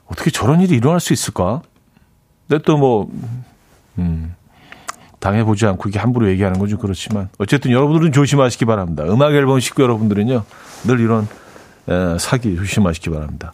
어떻게 0.07 0.31
저런 0.31 0.61
일이 0.61 0.75
일어날 0.75 0.99
수 0.99 1.13
있을까? 1.13 1.61
근데 2.47 2.61
또 2.65 2.77
뭐, 2.77 3.09
음, 3.99 4.35
당해보지 5.19 5.65
않고 5.65 5.89
이게 5.89 5.99
함부로 5.99 6.29
얘기하는 6.29 6.59
건 6.59 6.67
좀 6.69 6.77
그렇지만 6.79 7.29
어쨌든 7.37 7.71
여러분들은 7.71 8.11
조심하시기 8.11 8.65
바랍니다. 8.65 9.03
음악 9.05 9.33
앨범 9.33 9.59
식구 9.59 9.81
여러분들은요 9.81 10.43
늘 10.85 10.99
이런 10.99 11.27
에, 11.89 12.17
사기 12.19 12.55
조심하시기 12.55 13.09
바랍니다. 13.09 13.53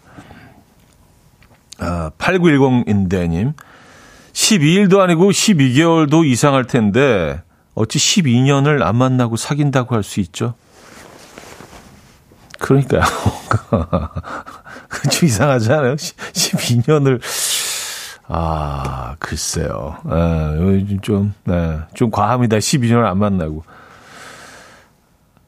아, 1.83 2.11
8910인대님 2.17 3.53
12일도 4.33 4.99
아니고 4.99 5.29
12개월도 5.31 6.25
이상할 6.25 6.65
텐데 6.65 7.41
어찌 7.75 7.99
12년을 7.99 8.81
안 8.81 8.95
만나고 8.95 9.35
사귄다고 9.35 9.95
할 9.95 10.03
수 10.03 10.19
있죠? 10.21 10.55
그러니까요. 12.59 13.01
좀 15.11 15.27
이상하지 15.27 15.71
않아요? 15.73 15.95
12년을. 15.95 17.19
아, 18.27 19.15
글쎄요. 19.19 19.97
에, 20.09 20.97
좀, 21.01 21.33
네, 21.43 21.79
좀 21.93 22.09
과합니다. 22.09 22.57
12년을 22.57 23.05
안 23.05 23.17
만나고. 23.17 23.63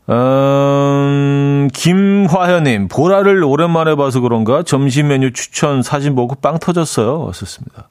음, 0.08 1.68
김화현님, 1.74 2.88
보라를 2.90 3.44
오랜만에 3.44 3.96
봐서 3.96 4.20
그런가 4.20 4.62
점심 4.62 5.08
메뉴 5.08 5.32
추천 5.34 5.82
사진 5.82 6.16
보고 6.16 6.36
빵 6.36 6.60
터졌어요. 6.60 7.22
왔었습니다. 7.22 7.90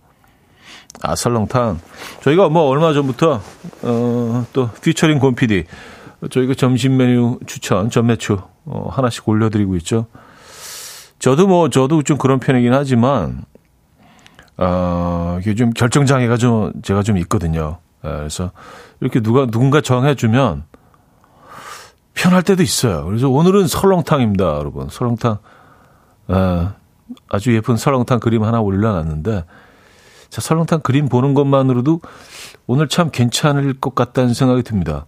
아, 1.03 1.17
설렁탕. 1.17 1.81
저희가 2.23 2.49
뭐 2.51 2.69
얼마 2.69 2.93
전부터, 2.93 3.41
어, 3.83 4.47
또, 4.53 4.71
피처링 4.83 5.19
곰 5.19 5.35
PD. 5.35 5.65
저희가 6.31 6.55
점심 6.55 6.97
메뉴 6.97 7.39
추천, 7.47 7.91
전매추, 7.91 8.39
어, 8.67 8.89
하나씩 8.91 9.29
올려드리고 9.29 9.75
있죠. 9.77 10.07
저도 11.19 11.49
뭐, 11.49 11.69
저도 11.69 12.03
좀 12.03 12.17
그런 12.17 12.39
편이긴 12.39 12.73
하지만, 12.73 13.43
어, 14.57 15.39
이게 15.41 15.57
좀 15.57 15.71
결정장애가 15.71 16.37
좀, 16.37 16.73
제가 16.83 17.03
좀 17.03 17.19
있거든요. 17.19 17.79
예, 18.05 18.09
그래서 18.09 18.53
이렇게 19.01 19.21
누가, 19.21 19.47
누군가 19.47 19.81
정해주면 19.81 20.65
편할 22.15 22.43
때도 22.43 22.63
있어요. 22.63 23.05
그래서 23.05 23.29
오늘은 23.29 23.67
설렁탕입니다, 23.67 24.45
여러분. 24.45 24.89
설렁탕, 24.89 25.39
예, 26.31 26.69
아주 27.29 27.55
예쁜 27.55 27.77
설렁탕 27.77 28.21
그림 28.21 28.45
하나 28.45 28.61
올려놨는데, 28.61 29.45
자, 30.31 30.41
설렁탕 30.41 30.81
그림 30.81 31.09
보는 31.09 31.35
것만으로도 31.35 32.01
오늘 32.67 32.89
참 32.89 33.11
괜찮을 33.11 33.75
것 33.75 33.95
같다는 33.95 34.33
생각이 34.33 34.63
듭니다. 34.63 35.07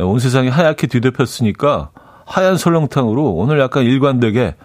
예, 0.00 0.02
온 0.02 0.18
세상이 0.18 0.48
하얗게 0.48 0.86
뒤덮였으니까 0.88 1.90
하얀 2.24 2.56
설렁탕으로 2.56 3.32
오늘 3.34 3.60
약간 3.60 3.84
일관되게 3.84 4.42
에, 4.42 4.56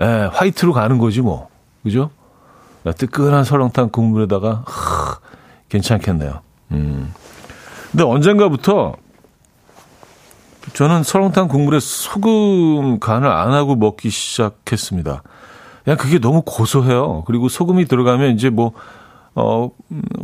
예, 0.00 0.30
화이트로 0.32 0.72
가는 0.72 0.98
거지 0.98 1.20
뭐. 1.20 1.48
그죠? 1.82 2.10
뜨끈한 2.96 3.44
설렁탕 3.44 3.90
국물에다가 3.90 4.64
하, 4.66 5.18
괜찮겠네요. 5.68 6.40
음. 6.72 7.12
근데 7.90 8.04
언젠가부터 8.04 8.94
저는 10.72 11.02
설렁탕 11.02 11.48
국물에 11.48 11.78
소금 11.80 13.00
간을 13.00 13.28
안 13.28 13.52
하고 13.52 13.76
먹기 13.76 14.10
시작했습니다. 14.10 15.22
그냥 15.84 15.96
그게 15.96 16.18
너무 16.18 16.42
고소해요. 16.42 17.24
그리고 17.26 17.48
소금이 17.48 17.86
들어가면 17.86 18.34
이제 18.34 18.50
뭐, 18.50 18.72
어, 19.34 19.70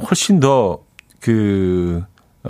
훨씬 0.09 0.40
더 0.40 0.87
그 1.26 2.04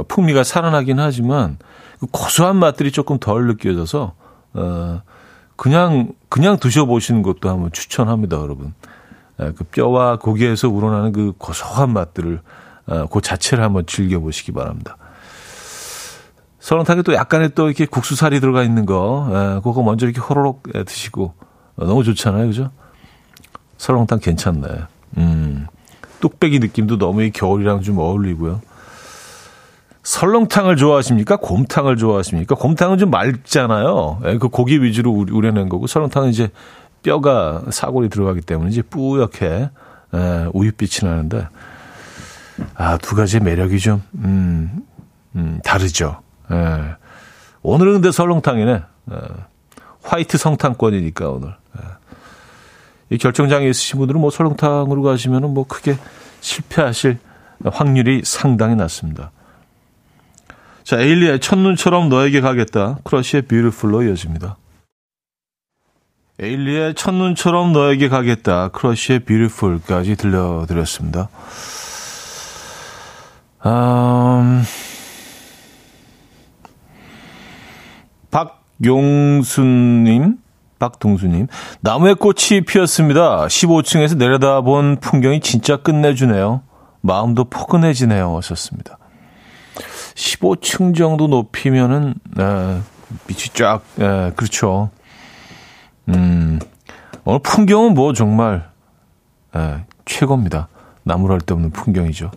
풍미가 0.09 0.45
살아나긴 0.45 1.01
하지만 1.01 1.57
그 1.99 2.07
고소한 2.11 2.57
맛들이 2.57 2.93
조금 2.93 3.19
덜 3.19 3.47
느껴져서, 3.47 4.13
어, 4.53 5.03
그냥, 5.57 6.13
그냥 6.29 6.59
드셔보시는 6.59 7.23
것도 7.23 7.49
한번 7.49 7.73
추천합니다, 7.73 8.37
여러분. 8.37 8.75
예, 9.41 9.53
그 9.57 9.65
뼈와 9.65 10.19
고기에서 10.19 10.69
우러나는 10.69 11.13
그 11.13 11.33
고소한 11.39 11.95
맛들을 11.95 12.41
어, 12.89 13.07
그 13.07 13.23
자체를 13.23 13.65
한번 13.65 13.87
즐겨보시기 13.87 14.53
바랍니다. 14.53 14.99
설렁탕에 16.67 17.03
또 17.03 17.15
약간의 17.15 17.51
또 17.55 17.69
이렇게 17.69 17.87
국수살이 17.87 18.41
들어가 18.41 18.65
있는 18.65 18.87
거, 18.87 19.29
에, 19.31 19.35
예, 19.35 19.61
그거 19.63 19.85
먼저 19.85 20.05
이렇게 20.05 20.21
호로록 20.21 20.65
예, 20.75 20.83
드시고 20.83 21.33
어, 21.77 21.85
너무 21.85 22.03
좋잖아요, 22.03 22.45
그죠? 22.49 22.73
설렁탕 23.79 24.19
괜찮네. 24.19 24.67
음, 25.19 25.69
뚝배기 26.19 26.59
느낌도 26.59 26.99
너무 26.99 27.23
이 27.23 27.31
겨울이랑 27.31 27.83
좀 27.83 27.99
어울리고요. 27.99 28.63
설렁탕을 30.03 30.75
좋아하십니까? 30.75 31.37
곰탕을 31.37 31.99
좋아하십니까? 31.99 32.57
곰탕은 32.57 32.99
좀 32.99 33.11
맑잖아요. 33.11 34.23
에, 34.25 34.39
그 34.39 34.49
고기 34.49 34.83
위주로 34.83 35.13
우려낸 35.13 35.69
거고 35.69 35.87
설렁탕은 35.87 36.31
이제 36.31 36.49
뼈가 37.05 37.63
사골이 37.71 38.09
들어가기 38.09 38.41
때문에 38.41 38.71
이제 38.71 38.83
뿌옇게 38.83 39.71
에, 40.15 40.47
우유빛이 40.53 41.09
나는데 41.09 41.47
아, 42.75 42.97
두 42.97 43.15
가지의 43.15 43.45
매력이 43.45 43.79
좀 43.79 44.03
음, 44.17 44.81
음, 45.37 45.61
다르죠. 45.63 46.26
에. 46.51 46.97
오늘은 47.63 47.95
근데 47.95 48.13
설렁탕이네. 48.13 48.73
에. 48.73 49.17
화이트 50.03 50.39
성탕권이니까 50.39 51.29
오늘. 51.31 51.49
에. 51.49 51.81
이 53.11 53.19
결정장애 53.19 53.69
있으신 53.69 53.99
분들은 53.99 54.21
뭐 54.21 54.31
설렁탕으로 54.31 55.03
가시면은 55.03 55.55
뭐 55.55 55.67
크게 55.67 55.97
실패하실 56.41 57.19
확률이 57.65 58.23
상당히 58.25 58.75
낮습니다. 58.77 59.31
자, 60.85 61.01
에일리의 61.01 61.41
첫눈처럼 61.41 62.09
너에게 62.09 62.41
가겠다. 62.41 62.99
크러쉬의 63.03 63.43
Beautiful로 63.43 64.05
이어집니다. 64.05 64.57
에일리의 66.39 66.95
첫눈처럼 66.95 67.73
너에게 67.73 68.09
가겠다. 68.09 68.69
크러쉬의 68.69 69.21
Beautiful까지 69.21 70.17
들려드렸습니다. 70.17 71.29
음, 73.65 74.63
박 78.31 78.66
용순님, 78.85 80.39
박동수님, 80.79 81.47
나무에 81.81 82.15
꽃이 82.15 82.63
피었습니다. 82.67 83.47
15층에서 83.47 84.17
내려다본 84.17 84.99
풍경이 85.01 85.41
진짜 85.41 85.77
끝내주네요. 85.77 86.63
마음도 87.01 87.45
포근해지네요. 87.45 88.37
하셨습니다. 88.37 88.99
15층 90.15 90.97
정도 90.97 91.29
높이면은, 91.29 92.15
에, 92.39 92.81
빛이 93.27 93.53
쫙, 93.55 93.83
에, 93.99 94.33
그렇죠. 94.35 94.91
음, 96.09 96.59
오늘 97.25 97.41
풍경은 97.41 97.95
뭐 97.95 98.13
정말 98.13 98.71
예, 99.57 99.85
최고입니다. 100.05 100.69
나무랄 101.03 101.41
데 101.41 101.55
없는 101.55 101.71
풍경이죠. 101.71 102.31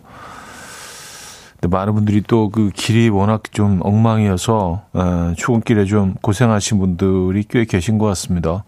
근데 1.60 1.76
많은 1.76 1.94
분들이 1.94 2.22
또 2.22 2.48
그 2.50 2.70
길이 2.74 3.08
워낙 3.10 3.42
좀 3.52 3.80
엉망이어서 3.82 4.82
예, 4.96 5.34
출근길에 5.36 5.84
좀 5.84 6.14
고생하신 6.22 6.78
분들이 6.78 7.44
꽤 7.48 7.64
계신 7.66 7.98
것 7.98 8.06
같습니다. 8.06 8.64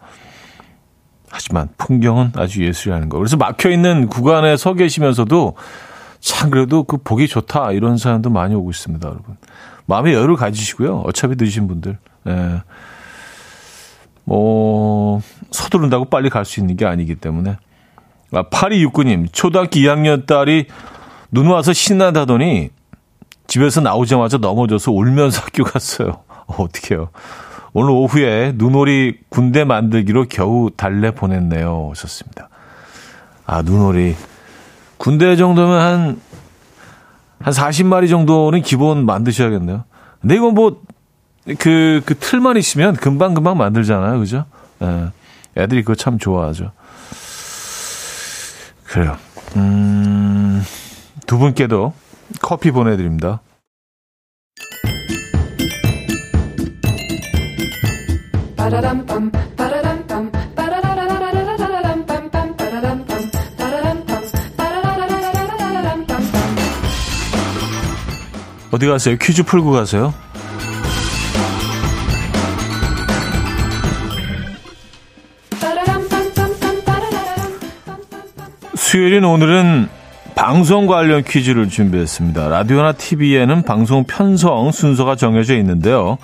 하지만 1.31 1.71
풍경은 1.79 2.33
아주 2.37 2.63
예술이라는 2.65 3.09
거. 3.09 3.17
그래서 3.17 3.39
막혀 3.39 3.71
있는 3.71 4.09
구간에 4.09 4.57
서 4.59 4.75
계시면서도 4.75 5.55
참 6.21 6.51
그래도 6.51 6.85
그 6.85 6.99
보기 6.99 7.27
좋다 7.27 7.73
이런 7.73 7.97
사연도 7.97 8.29
많이 8.29 8.55
오고 8.55 8.71
있습니다, 8.71 9.09
여러분. 9.09 9.37
마음의 9.87 10.13
여유를 10.13 10.37
가지시고요. 10.37 10.99
어차피 11.07 11.35
늦으신 11.39 11.67
분들. 11.69 11.99
예. 12.29 12.63
뭐, 14.25 15.21
서두른다고 15.51 16.05
빨리 16.05 16.29
갈 16.31 16.45
수 16.45 16.61
있는 16.61 16.77
게 16.77 16.85
아니기 16.85 17.15
때문에. 17.15 17.57
아, 18.33 18.43
8269님, 18.51 19.29
초등학교 19.33 19.71
2학년 19.81 20.27
딸이 20.27 20.67
눈 21.33 21.47
와서 21.49 21.73
신나다더니 21.73 22.71
집에서 23.47 23.81
나오자마자 23.81 24.39
넘어져서 24.39 24.93
울면서 24.93 25.43
학교 25.45 25.65
갔어요. 25.65 26.23
어, 26.47 26.65
어떡해요. 26.65 27.11
오늘 27.75 27.91
오후에 27.91 28.53
눈오리 28.57 29.19
군대 29.29 29.65
만들기로 29.65 30.27
겨우 30.29 30.71
달래 30.77 31.11
보냈네요. 31.11 31.89
오셨습니다. 31.89 32.49
아, 33.47 33.63
눈오리. 33.63 34.15
군대 34.99 35.37
정도면 35.37 35.81
한, 35.81 36.21
한 37.41 37.53
40마리 37.53 38.09
정도는 38.09 38.63
기본 38.63 39.07
만드셔야겠네요. 39.07 39.85
근데 40.21 40.37
이건 40.37 40.55
뭐, 40.55 40.83
그, 41.59 42.03
그 42.05 42.15
틀만 42.19 42.57
있으면 42.57 42.95
금방금방 42.95 43.57
만들잖아요. 43.57 44.19
그죠? 44.21 44.45
예. 44.83 45.09
애들이 45.57 45.83
그거 45.83 45.95
참 45.95 46.19
좋아하죠. 46.19 46.73
그래요. 48.85 49.17
음, 49.57 50.63
두 51.27 51.39
분께도 51.39 51.95
커피 52.41 52.71
보내드립니다. 52.71 53.41
어디 68.73 68.87
가세요? 68.87 69.17
퀴즈 69.21 69.43
풀고 69.43 69.71
가세요? 69.71 70.15
수요일인 78.75 79.25
오늘은 79.25 79.89
방송 80.35 80.87
관련 80.87 81.23
퀴즈를 81.23 81.69
준비했습니다. 81.69 82.49
라디오나 82.49 82.93
TV에는 82.93 83.63
방송 83.63 84.05
편성 84.05 84.73
순서가 84.73 85.17
정해져 85.17 85.57
있는데요. 85.59 86.19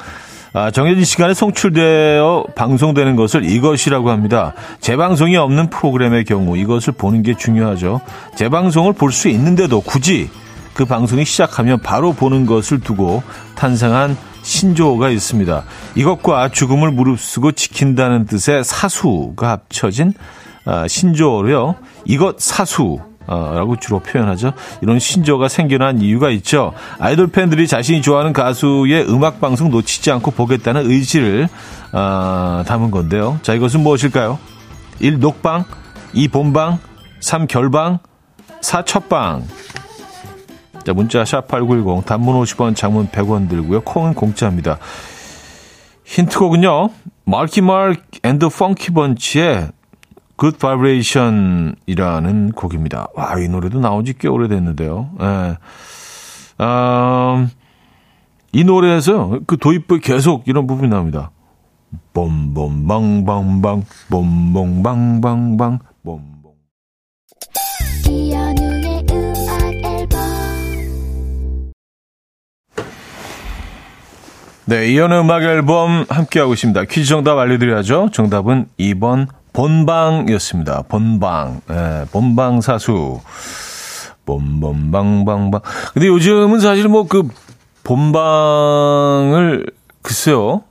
아, 0.54 0.70
정해진 0.70 1.04
시간에 1.04 1.34
송출되어 1.34 2.46
방송되는 2.54 3.16
것을 3.16 3.44
이것이라고 3.44 4.10
합니다. 4.10 4.54
재방송이 4.80 5.36
없는 5.36 5.68
프로그램의 5.70 6.24
경우 6.24 6.56
이것을 6.56 6.94
보는 6.94 7.22
게 7.22 7.34
중요하죠. 7.34 8.00
재방송을 8.34 8.94
볼 8.94 9.12
수 9.12 9.28
있는데도 9.28 9.80
굳이 9.82 10.30
그 10.74 10.84
방송이 10.84 11.24
시작하면 11.24 11.80
바로 11.80 12.12
보는 12.12 12.46
것을 12.46 12.80
두고 12.80 13.22
탄생한 13.56 14.16
신조어가 14.42 15.10
있습니다. 15.10 15.64
이것과 15.96 16.48
죽음을 16.50 16.92
무릅쓰고 16.92 17.52
지킨다는 17.52 18.24
뜻의 18.26 18.64
사수가 18.64 19.50
합쳐진 19.50 20.14
아, 20.64 20.88
신조어로요. 20.88 21.76
이것 22.06 22.40
사수. 22.40 23.00
라고 23.28 23.76
주로 23.76 23.98
표현하죠. 24.00 24.52
이런 24.80 24.98
신조어가 24.98 25.48
생겨난 25.48 26.00
이유가 26.00 26.30
있죠. 26.30 26.72
아이돌 26.98 27.28
팬들이 27.28 27.66
자신이 27.66 28.02
좋아하는 28.02 28.32
가수의 28.32 29.08
음악 29.08 29.40
방송 29.40 29.70
놓치지 29.70 30.10
않고 30.10 30.30
보겠다는 30.30 30.90
의지를 30.90 31.48
어, 31.92 32.62
담은 32.66 32.90
건데요. 32.90 33.38
자, 33.42 33.54
이것은 33.54 33.80
무엇일까요? 33.80 34.38
1. 35.00 35.20
녹방 35.20 35.64
2. 36.14 36.28
본방 36.28 36.78
3. 37.20 37.46
결방 37.46 37.98
4. 38.60 38.84
첫방 38.84 39.44
자, 40.84 40.94
문자 40.94 41.22
샵8910 41.22 42.06
단문 42.06 42.40
50원 42.42 42.74
장문 42.74 43.08
100원 43.08 43.48
들고요. 43.50 43.82
콩은 43.82 44.14
공짜입니다. 44.14 44.78
힌트곡은요. 46.04 46.90
Marky 47.26 47.60
Mark 47.60 48.00
and 48.22 48.48
Funky 48.48 48.92
Bunch의 48.92 49.68
Good 50.38 50.58
Vibration이라는 50.58 52.52
곡입니다. 52.52 53.08
와, 53.14 53.38
이 53.38 53.48
노래도 53.48 53.80
나온 53.80 54.04
지 54.04 54.14
꽤 54.18 54.28
오래됐는데요. 54.28 55.10
예. 55.20 55.56
아, 56.58 57.48
이 58.52 58.64
노래에서 58.64 59.40
그 59.46 59.56
도입부 59.56 59.98
계속 60.00 60.46
이런 60.48 60.66
부분이 60.66 60.88
나옵니다. 60.88 61.30
봄봄방방방 62.12 63.84
봄봄방방방 64.10 65.78
봄봄 66.04 66.38
네, 74.66 74.88
이현의 74.92 75.20
음악 75.20 75.42
앨범 75.44 76.04
함께하고 76.10 76.52
있습니다. 76.52 76.84
퀴즈 76.84 77.08
정답 77.08 77.38
알려드려야죠. 77.38 78.10
정답은 78.12 78.66
2번 78.78 79.26
본방이었습니다. 79.58 80.84
본방. 80.88 81.60
예, 81.68 82.04
본방 82.12 82.60
사수. 82.60 83.20
본본방방방. 84.24 85.60
근데 85.94 86.06
요즘은 86.06 86.60
사실 86.60 86.86
뭐 86.86 87.08
그 87.08 87.26
본방을 87.82 89.66
글쎄요. 90.00 90.62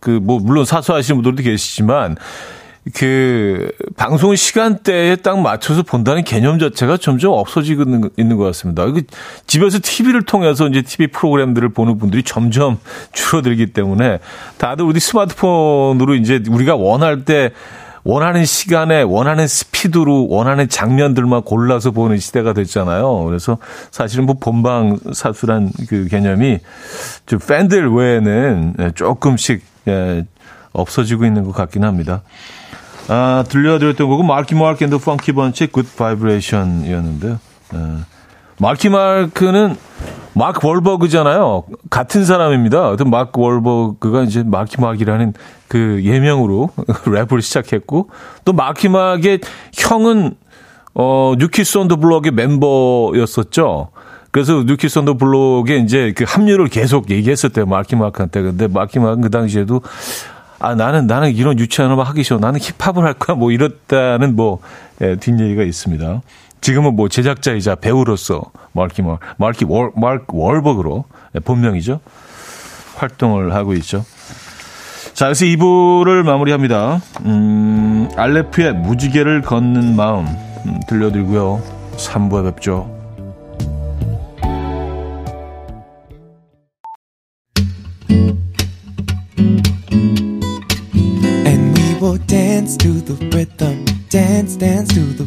그 0.00 0.18
뭐 0.20 0.40
물론 0.40 0.64
사수하시는 0.64 1.22
분들도 1.22 1.48
계시지만 1.48 2.16
그 2.94 3.70
방송 3.96 4.34
시간대에 4.34 5.16
딱 5.16 5.38
맞춰서 5.38 5.84
본다는 5.84 6.24
개념 6.24 6.58
자체가 6.58 6.96
점점 6.96 7.32
없어지고 7.32 7.82
있는, 7.82 8.10
있는 8.16 8.36
것 8.36 8.44
같습니다. 8.44 8.86
그 8.86 9.02
집에서 9.46 9.78
TV를 9.80 10.24
통해서 10.24 10.66
이제 10.66 10.82
TV 10.82 11.08
프로그램들을 11.08 11.68
보는 11.68 11.98
분들이 11.98 12.24
점점 12.24 12.78
줄어들기 13.12 13.66
때문에 13.66 14.18
다들 14.58 14.84
우리 14.84 14.98
스마트폰으로 14.98 16.16
이제 16.16 16.42
우리가 16.48 16.74
원할 16.74 17.24
때 17.24 17.52
원하는 18.06 18.44
시간에 18.44 19.02
원하는 19.02 19.48
스피드로 19.48 20.28
원하는 20.28 20.68
장면들만 20.68 21.42
골라서 21.42 21.90
보는 21.90 22.18
시대가 22.18 22.52
됐잖아요. 22.52 23.24
그래서 23.24 23.58
사실은 23.90 24.26
뭐 24.26 24.36
본방 24.38 24.96
사수란 25.12 25.72
그 25.88 26.06
개념이 26.06 26.60
좀 27.26 27.40
팬들 27.40 27.92
외에는 27.92 28.92
조금씩 28.94 29.60
예, 29.88 30.24
없어지고 30.72 31.24
있는 31.24 31.42
것 31.42 31.52
같긴 31.52 31.82
합니다. 31.82 32.22
아, 33.08 33.44
들려드렸던 33.48 34.06
곡은 34.06 34.24
Marky 34.24 34.54
Mark 34.54 34.84
and 34.84 34.91
the 34.91 34.98
Funky 34.98 35.32
Bunch 35.32 35.66
Good 35.66 35.96
Vibration이었는데요. 35.96 37.40
예. 37.74 37.78
마키 38.58 38.88
마크는 38.88 39.76
마크 40.36 40.66
월버그잖아요. 40.66 41.64
같은 41.88 42.26
사람입니다. 42.26 42.90
어떤 42.90 43.08
마크 43.08 43.40
월버그가 43.40 44.24
이제 44.24 44.42
마키 44.42 44.82
마크이라는 44.82 45.32
그 45.66 46.02
예명으로 46.04 46.68
랩을 47.06 47.40
시작했고 47.40 48.10
또 48.44 48.52
마키 48.52 48.90
마크의 48.90 49.40
형은 49.72 50.34
어 50.92 51.32
New 51.38 51.55
Kids 51.55 51.78
on 51.78 51.85
the 51.85 51.96
Block의 51.96 52.32
멤버였었죠. 52.32 53.88
그래서 54.30 54.62
New 54.66 54.80
Kids 54.80 54.98
on 54.98 55.04
the 55.04 55.14
Block에 55.14 55.78
이제 55.78 56.12
그 56.14 56.24
합류를 56.28 56.68
계속 56.68 57.10
얘기했었대요. 57.10 57.64
마키 57.64 57.96
마크한테. 57.96 58.42
근데 58.42 58.66
마키 58.68 58.98
마크는 58.98 59.22
그 59.22 59.30
당시에도 59.30 59.80
아 60.58 60.74
나는 60.74 61.06
나는 61.06 61.34
이런 61.34 61.58
유치한 61.58 61.90
음악 61.90 62.10
하기 62.10 62.22
싫어. 62.22 62.38
나는 62.38 62.60
힙합을 62.60 63.04
할 63.04 63.14
거야. 63.14 63.38
뭐 63.38 63.52
이랬다는 63.52 64.36
뭐 64.36 64.60
예, 65.00 65.16
뒷얘기가 65.16 65.62
있습니다. 65.62 66.20
지금은 66.66 66.96
뭐 66.96 67.08
제작자이자 67.08 67.76
배우로서 67.76 68.42
마키 68.72 69.02
월, 69.02 69.18
마키 69.36 69.66
월, 69.66 69.92
마크 69.94 70.24
월버그로 70.30 71.04
본명이죠. 71.44 72.00
활동을 72.96 73.54
하고 73.54 73.72
있죠. 73.74 74.04
자, 75.14 75.26
그래서 75.26 75.44
2부를 75.44 76.24
마무리합니다. 76.24 77.00
음, 77.24 78.08
알레프의 78.16 78.74
무지개를 78.74 79.42
걷는 79.42 79.94
마음 79.94 80.26
음, 80.26 80.80
들려드리고요. 80.88 81.62
3부에 81.98 82.52
뵙죠. 82.52 82.95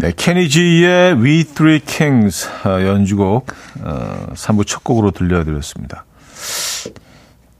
네, 0.00 0.12
케니지의 0.16 1.14
We 1.14 1.42
Three 1.44 1.80
Kings 1.80 2.48
어, 2.64 2.80
연주곡 2.82 3.46
어, 3.82 4.26
3부 4.32 4.64
첫 4.64 4.84
곡으로 4.84 5.10
들려드렸습니다. 5.10 6.04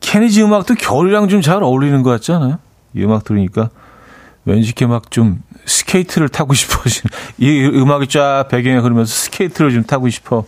케니지 0.00 0.42
음악도 0.44 0.74
겨울이랑 0.76 1.28
좀 1.28 1.42
잘 1.42 1.62
어울리는 1.64 2.00
것 2.04 2.10
같지 2.10 2.30
않아요? 2.32 2.58
이 2.94 3.02
음악 3.02 3.24
들으니까 3.24 3.70
왠지 4.44 4.68
이렇게 4.68 4.86
막 4.86 5.10
좀 5.10 5.42
스케이트를 5.66 6.28
타고 6.28 6.54
싶어지는 6.54 7.10
이 7.38 7.64
음악이 7.64 8.06
쫙 8.06 8.46
배경에 8.48 8.78
흐르면서 8.78 9.12
스케이트를 9.12 9.72
좀 9.72 9.82
타고 9.82 10.08
싶어 10.08 10.44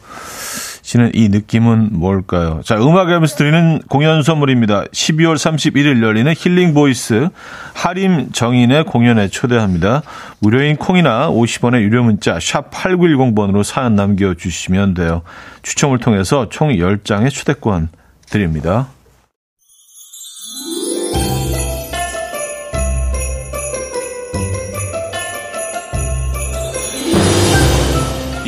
지는 0.90 1.12
이 1.14 1.28
느낌은 1.28 1.90
뭘까요? 1.92 2.62
자, 2.64 2.74
음악 2.74 3.08
앨범서 3.10 3.36
드리는 3.36 3.80
공연 3.88 4.24
선물입니다. 4.24 4.86
12월 4.86 5.36
31일 5.36 6.02
열리는 6.02 6.34
힐링 6.36 6.74
보이스 6.74 7.28
하림 7.74 8.32
정인의 8.32 8.86
공연에 8.86 9.28
초대합니다. 9.28 10.02
무료인 10.40 10.74
콩이나 10.74 11.30
50원의 11.30 11.82
유료 11.82 12.02
문자 12.02 12.40
샵 12.40 12.72
8910번으로 12.72 13.62
사연 13.62 13.94
남겨 13.94 14.34
주시면 14.34 14.94
돼요. 14.94 15.22
추첨을 15.62 15.98
통해서 15.98 16.48
총 16.48 16.70
10장의 16.70 17.30
초대권 17.30 17.90
드립니다. 18.28 18.88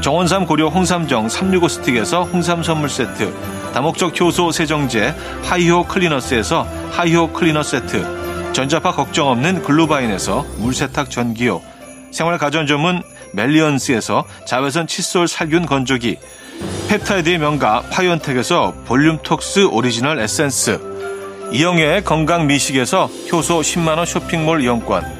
정원삼 0.00 0.46
고려 0.46 0.68
홍삼정 0.68 1.28
365 1.28 1.68
스틱에서 1.68 2.24
홍삼 2.24 2.62
선물 2.62 2.88
세트 2.88 3.34
다목적 3.74 4.18
효소 4.18 4.50
세정제 4.50 5.14
하이호 5.42 5.84
클리너스에서 5.84 6.66
하이호 6.90 7.32
클리너 7.32 7.62
세트 7.62 8.52
전자파 8.52 8.92
걱정 8.92 9.28
없는 9.28 9.62
글루바인에서 9.62 10.46
물세탁 10.56 11.10
전기요 11.10 11.60
생활 12.10 12.38
가전 12.38 12.66
전문 12.66 13.02
멜리언스에서 13.34 14.24
자외선 14.46 14.86
칫솔 14.86 15.28
살균 15.28 15.66
건조기 15.66 16.16
펩타이드의 16.88 17.38
명가 17.38 17.82
파이언텍에서 17.90 18.74
볼륨톡스 18.86 19.66
오리지널 19.66 20.18
에센스 20.18 20.80
이영애의 21.52 22.04
건강 22.04 22.46
미식에서 22.46 23.10
효소 23.30 23.60
10만원 23.60 24.06
쇼핑몰 24.06 24.62
이용권 24.62 25.19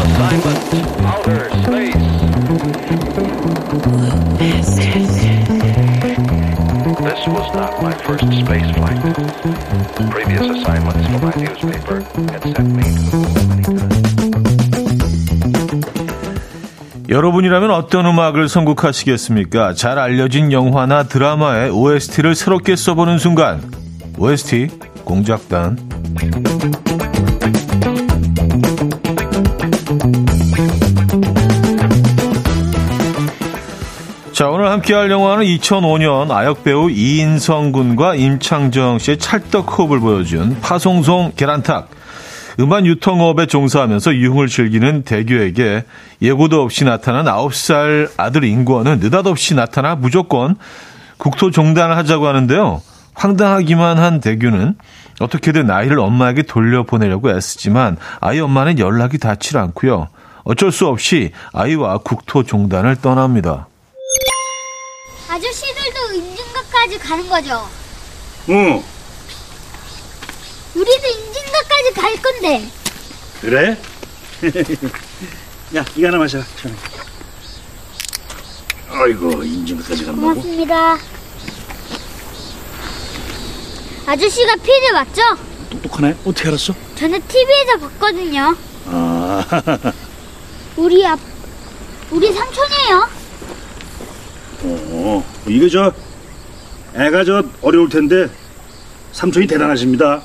Assignment 0.00 0.62
outer 1.04 1.50
space. 1.62 2.08
This 7.04 7.26
was 7.26 7.54
not 7.54 7.82
my 7.82 7.92
first 7.92 8.24
space 8.24 8.70
flight. 8.74 8.89
어떤 17.90 18.06
음악을 18.06 18.48
선곡하시겠습니까? 18.48 19.74
잘 19.74 19.98
알려진 19.98 20.52
영화나 20.52 21.02
드라마의 21.02 21.70
OST를 21.70 22.36
새롭게 22.36 22.76
써보는 22.76 23.18
순간. 23.18 23.60
OST 24.16 24.68
공작단. 25.04 25.76
자, 34.30 34.48
오늘 34.48 34.70
함께할 34.70 35.10
영화는 35.10 35.44
2005년 35.46 36.30
아역배우 36.30 36.90
이인성 36.90 37.72
군과 37.72 38.14
임창정 38.14 39.00
씨의 39.00 39.18
찰떡 39.18 39.76
호흡을 39.76 39.98
보여준 39.98 40.56
파송송 40.60 41.32
계란탁. 41.34 41.99
음반 42.58 42.86
유통업에 42.86 43.46
종사하면서 43.46 44.14
유흥을 44.14 44.48
즐기는 44.48 45.02
대교에게 45.02 45.84
예고도 46.20 46.62
없이 46.62 46.84
나타난 46.84 47.26
9살 47.26 48.10
아들 48.16 48.44
인권은 48.44 49.00
느닷없이 49.00 49.54
나타나 49.54 49.94
무조건 49.94 50.56
국토 51.18 51.50
종단을 51.50 51.96
하자고 51.96 52.26
하는데요. 52.26 52.82
황당하기만 53.14 53.98
한 53.98 54.20
대규는 54.20 54.76
어떻게든 55.20 55.70
아이를 55.70 55.98
엄마에게 56.00 56.42
돌려보내려고 56.42 57.30
애쓰지만 57.30 57.98
아이 58.20 58.40
엄마는 58.40 58.78
연락이 58.78 59.18
닿질 59.18 59.58
않고요. 59.58 60.08
어쩔 60.44 60.72
수 60.72 60.86
없이 60.86 61.32
아이와 61.52 61.98
국토 61.98 62.42
종단을 62.42 62.96
떠납니다. 62.96 63.68
아저씨들도 65.28 66.14
임진각까지 66.14 66.98
가는 66.98 67.28
거죠? 67.28 67.68
응. 68.48 68.82
우리도 70.74 71.06
임진각까지 71.08 71.92
갈 71.94 72.16
건데. 72.22 72.68
그래? 73.40 73.78
야, 75.76 75.84
이거 75.96 76.08
하나 76.08 76.18
마셔. 76.18 76.38
아이고, 78.88 79.42
임진각까지 79.42 80.04
간다고? 80.04 80.28
고맙습니다. 80.28 80.98
아저씨가 84.06 84.56
피디 84.56 84.92
맞죠? 84.92 85.22
똑똑하네. 85.70 86.16
어떻게 86.24 86.48
알았어? 86.48 86.74
저는 86.96 87.20
TV에서 87.28 87.78
봤거든요. 87.78 88.56
아, 88.86 89.44
우리 90.76 91.06
앞, 91.06 91.18
우리 92.10 92.32
삼촌이에요. 92.32 93.08
어, 94.62 95.24
이게 95.46 95.68
저 95.68 95.92
애가 96.96 97.24
저 97.24 97.44
어려울 97.62 97.88
텐데 97.88 98.28
삼촌이 99.12 99.46
대단하십니다. 99.46 100.22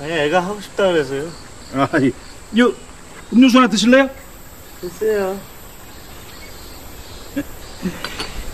아니 0.00 0.12
애가 0.12 0.40
하고 0.40 0.60
싶다 0.60 0.88
그래서요. 0.88 1.28
아, 1.74 1.88
이, 1.98 2.12
요 2.58 2.72
음료수 3.32 3.58
하나 3.58 3.68
드실래요? 3.68 4.08
됐어요. 4.80 5.38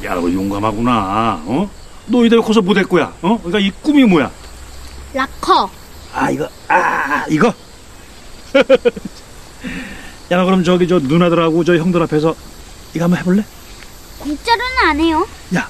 야, 0.04 0.14
너 0.14 0.32
용감하구나. 0.32 1.42
어? 1.46 1.70
너 2.06 2.24
이대로 2.24 2.42
커서 2.42 2.60
뭐될 2.62 2.84
거야? 2.84 3.12
어? 3.22 3.38
그러니까 3.38 3.58
이 3.58 3.70
꿈이 3.82 4.04
뭐야? 4.04 4.30
락커. 5.14 5.70
아, 6.12 6.30
이거, 6.30 6.48
아, 6.68 7.26
이거. 7.28 7.48
야, 10.30 10.36
너 10.36 10.44
그럼 10.44 10.64
저기 10.64 10.86
저 10.88 10.98
누나들하고 10.98 11.64
저 11.64 11.76
형들 11.76 12.02
앞에서 12.02 12.34
이거 12.94 13.04
한번 13.04 13.20
해볼래? 13.20 13.44
공짜로는 14.18 14.78
안 14.84 15.00
해요. 15.00 15.26
야, 15.54 15.68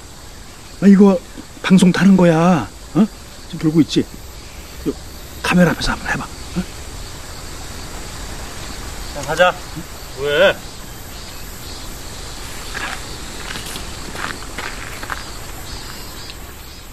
나 0.80 0.88
이거 0.88 1.18
방송 1.62 1.92
타는 1.92 2.16
거야. 2.16 2.68
어? 2.94 3.06
지금 3.46 3.59
들고 3.59 3.80
있지? 3.83 4.04
요, 5.40 5.42
카메라 5.42 5.70
앞에서 5.72 5.92
한번 5.92 6.09
해봐. 6.11 6.24
어? 6.24 6.62
자 9.14 9.22
가자. 9.22 9.55
왜? 10.20 10.55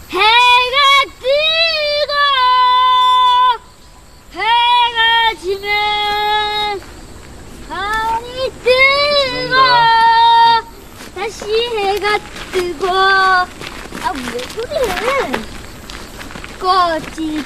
해가 0.10 0.78
뜨고 1.20 2.13
해가 4.34 5.34
지면 5.42 6.82
달이 7.67 8.52
뜨고 8.63 9.56
다시 11.15 11.46
해가 11.76 12.17
뜨고 12.54 12.88
아왜 12.90 14.32
그래 14.56 15.32
꽃이 16.60 17.44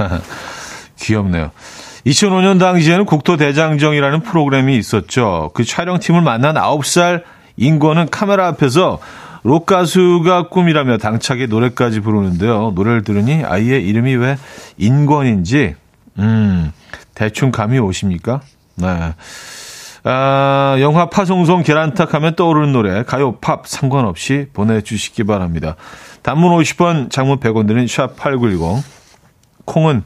귀엽네요. 0.98 1.50
2005년 2.06 2.58
당시에는 2.58 3.04
국토대장정이라는 3.04 4.22
프로그램이 4.22 4.76
있었죠. 4.76 5.50
그 5.54 5.64
촬영팀을 5.64 6.22
만난 6.22 6.54
9살 6.54 7.22
인권은 7.56 8.08
카메라 8.10 8.46
앞에서 8.48 9.00
록 9.42 9.66
가수가 9.66 10.48
꿈이라며 10.48 10.98
당차게 10.98 11.46
노래까지 11.46 12.00
부르는데요. 12.00 12.72
노래를 12.74 13.04
들으니 13.04 13.42
아이의 13.44 13.86
이름이 13.86 14.16
왜 14.16 14.36
인권인지, 14.76 15.76
음, 16.18 16.72
대충 17.14 17.50
감이 17.50 17.78
오십니까? 17.78 18.40
네. 18.76 19.14
아, 20.02 20.76
영화 20.80 21.10
파송송 21.10 21.62
계란탁 21.62 22.14
하면 22.14 22.34
떠오르는 22.34 22.72
노래, 22.72 23.02
가요, 23.02 23.36
팝 23.36 23.66
상관없이 23.66 24.48
보내주시기 24.52 25.24
바랍니다. 25.24 25.76
단문 26.22 26.52
50원, 26.58 27.10
장문 27.10 27.38
100원 27.40 27.66
드는 27.66 27.84
샵8910. 27.86 28.82
콩은 29.66 30.02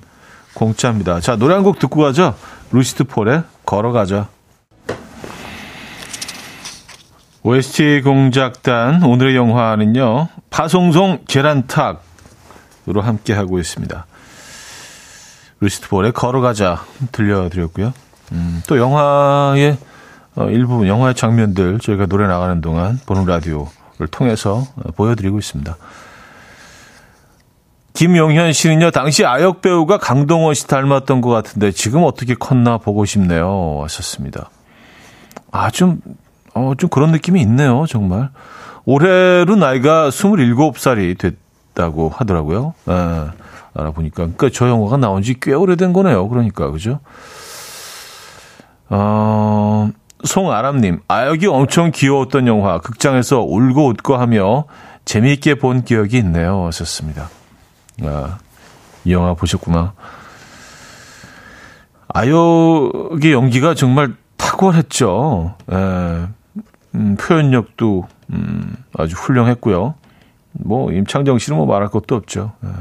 공짜입니다. 0.54 1.20
자, 1.20 1.36
노래 1.36 1.54
한 1.54 1.62
곡 1.64 1.78
듣고 1.78 2.00
가죠. 2.02 2.34
루시트 2.72 3.04
폴의 3.04 3.42
걸어가자. 3.64 4.28
OST 7.42 8.00
공작단 8.02 9.02
오늘의 9.02 9.36
영화는요. 9.36 10.28
파송송 10.50 11.24
계란탁으로 11.28 12.00
함께 13.02 13.32
하고 13.34 13.58
있습니다. 13.58 14.06
루시트볼의 15.60 16.12
걸어가자 16.12 16.84
들려드렸고요. 17.12 17.92
음, 18.32 18.62
또 18.66 18.78
영화의 18.78 19.76
어, 20.36 20.48
일부분 20.50 20.88
영화의 20.88 21.14
장면들 21.14 21.78
저희가 21.80 22.06
노래 22.06 22.26
나가는 22.26 22.60
동안 22.60 22.98
보는 23.06 23.24
라디오를 23.24 24.08
통해서 24.10 24.66
어, 24.76 24.90
보여드리고 24.96 25.38
있습니다. 25.38 25.76
김용현 27.92 28.52
씨는요, 28.52 28.90
당시 28.90 29.24
아역 29.24 29.62
배우가 29.62 29.98
강동원 29.98 30.54
씨 30.54 30.66
닮았던 30.66 31.20
것 31.20 31.30
같은데 31.30 31.70
지금 31.70 32.02
어떻게 32.02 32.34
컸나 32.34 32.76
보고 32.78 33.04
싶네요. 33.04 33.80
하셨습니다. 33.84 34.50
아, 35.52 35.70
좀, 35.70 36.00
어, 36.54 36.72
좀 36.76 36.90
그런 36.90 37.12
느낌이 37.12 37.40
있네요, 37.42 37.84
정말. 37.88 38.30
올해로 38.84 39.54
나이가 39.54 40.10
27살이 40.10 41.16
됐다고 41.16 42.08
하더라고요. 42.08 42.74
예, 42.88 42.92
알아보니까. 43.74 44.16
그러니까 44.16 44.48
저 44.52 44.68
영화가 44.68 44.96
나온 44.96 45.22
지 45.22 45.34
꽤 45.40 45.52
오래된 45.54 45.92
거네요. 45.92 46.28
그러니까, 46.28 46.72
그죠? 46.72 46.98
어, 48.90 49.90
송아람님, 50.24 51.00
아역이 51.08 51.46
엄청 51.46 51.90
귀여웠던 51.90 52.46
영화, 52.46 52.78
극장에서 52.78 53.40
울고 53.40 53.88
웃고 53.88 54.16
하며 54.16 54.64
재미있게 55.04 55.56
본 55.56 55.84
기억이 55.84 56.16
있네요. 56.18 56.66
하셨습니다. 56.66 57.28
아, 58.02 58.38
이 59.04 59.12
영화 59.12 59.34
보셨구나. 59.34 59.92
아역의 62.08 63.32
연기가 63.32 63.74
정말 63.74 64.14
탁월했죠. 64.36 65.56
에, 65.70 65.76
예. 65.76 66.26
음, 66.94 67.16
표현력도 67.18 68.06
음, 68.32 68.76
아주 68.96 69.16
훌륭했고요. 69.16 69.94
뭐 70.52 70.92
임창정 70.92 71.38
씨는 71.38 71.56
뭐 71.56 71.66
말할 71.66 71.88
것도 71.88 72.14
없죠. 72.14 72.52
에. 72.64 72.68
예. 72.68 72.72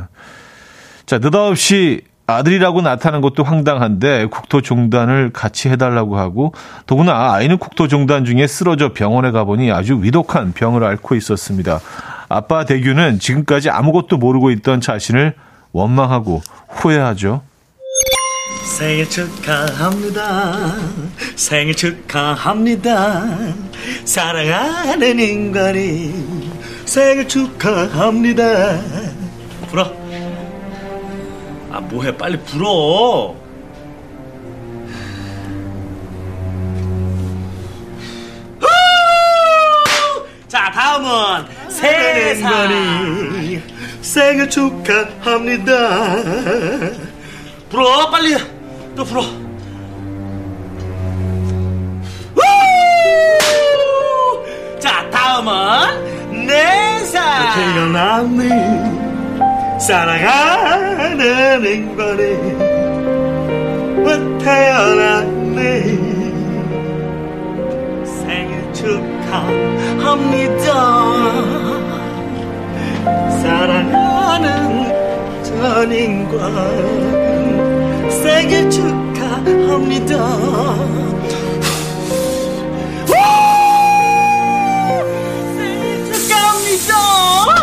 자 1.06 1.18
느닷없이 1.18 2.02
아들이라고 2.26 2.82
나타난 2.82 3.22
것도 3.22 3.44
황당한데 3.44 4.28
국토 4.28 4.62
종단을 4.62 5.32
같이 5.34 5.70
해달라고 5.70 6.18
하고 6.18 6.54
더구나 6.86 7.34
아이는 7.34 7.58
국토 7.58 7.88
종단 7.88 8.24
중에 8.24 8.48
쓰러져 8.48 8.94
병원에 8.94 9.32
가보니 9.32 9.72
아주 9.72 10.02
위독한 10.02 10.54
병을 10.54 10.84
앓고 10.84 11.16
있었습니다. 11.16 11.82
아빠 12.30 12.66
대규는 12.66 13.20
지금까지 13.20 13.70
아무것도 13.70 14.18
모르고 14.18 14.52
있던 14.52 14.80
자신을 14.80 15.36
원망하고 15.74 16.42
후회하죠. 16.70 17.42
생일 18.78 19.10
축하합니다. 19.10 20.76
생일 21.36 21.76
축하합니다. 21.76 23.24
사랑하는 24.06 25.20
인간이 25.20 26.52
생일 26.86 27.28
축하합니다. 27.28 28.80
불어. 29.70 30.03
아, 31.74 31.80
뭐해. 31.80 32.16
빨리 32.16 32.38
불어. 32.38 33.36
자, 40.48 40.70
다음은 40.72 41.48
세상이 41.70 43.60
생일 44.04 44.48
축하합니다. 44.52 46.16
불어, 47.72 48.08
빨리. 48.12 48.38
또 48.96 49.04
불어. 49.04 49.24
자, 54.80 55.10
다음은 55.10 56.46
내사. 56.46 57.56
태어났네. 57.56 59.13
사랑하는 59.80 61.66
인간이 61.66 62.74
태어났네. 64.44 66.14
축하합니다. 68.84 70.74
사랑하는 73.42 74.48
전인과 75.44 76.38
생일 78.10 78.70
축하합니다. 78.70 80.12
생일 85.56 86.06
축하합니다. 86.12 87.63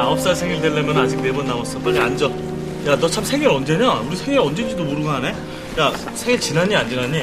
야, 0.00 0.04
아홉 0.04 0.18
살 0.18 0.34
생일 0.34 0.62
되려면 0.62 0.96
아직 0.96 1.20
네 1.20 1.30
번 1.30 1.46
남았어. 1.46 1.78
빨리 1.80 1.98
앉아. 2.00 2.24
야, 2.86 2.96
너 2.96 3.06
참 3.06 3.22
생일 3.22 3.48
언제냐? 3.50 4.00
우리 4.00 4.16
생일 4.16 4.40
언제인지도 4.40 4.82
모르고 4.82 5.10
하네? 5.10 5.28
야, 5.78 5.92
생일 6.14 6.40
지났니, 6.40 6.74
안 6.74 6.88
지났니? 6.88 7.20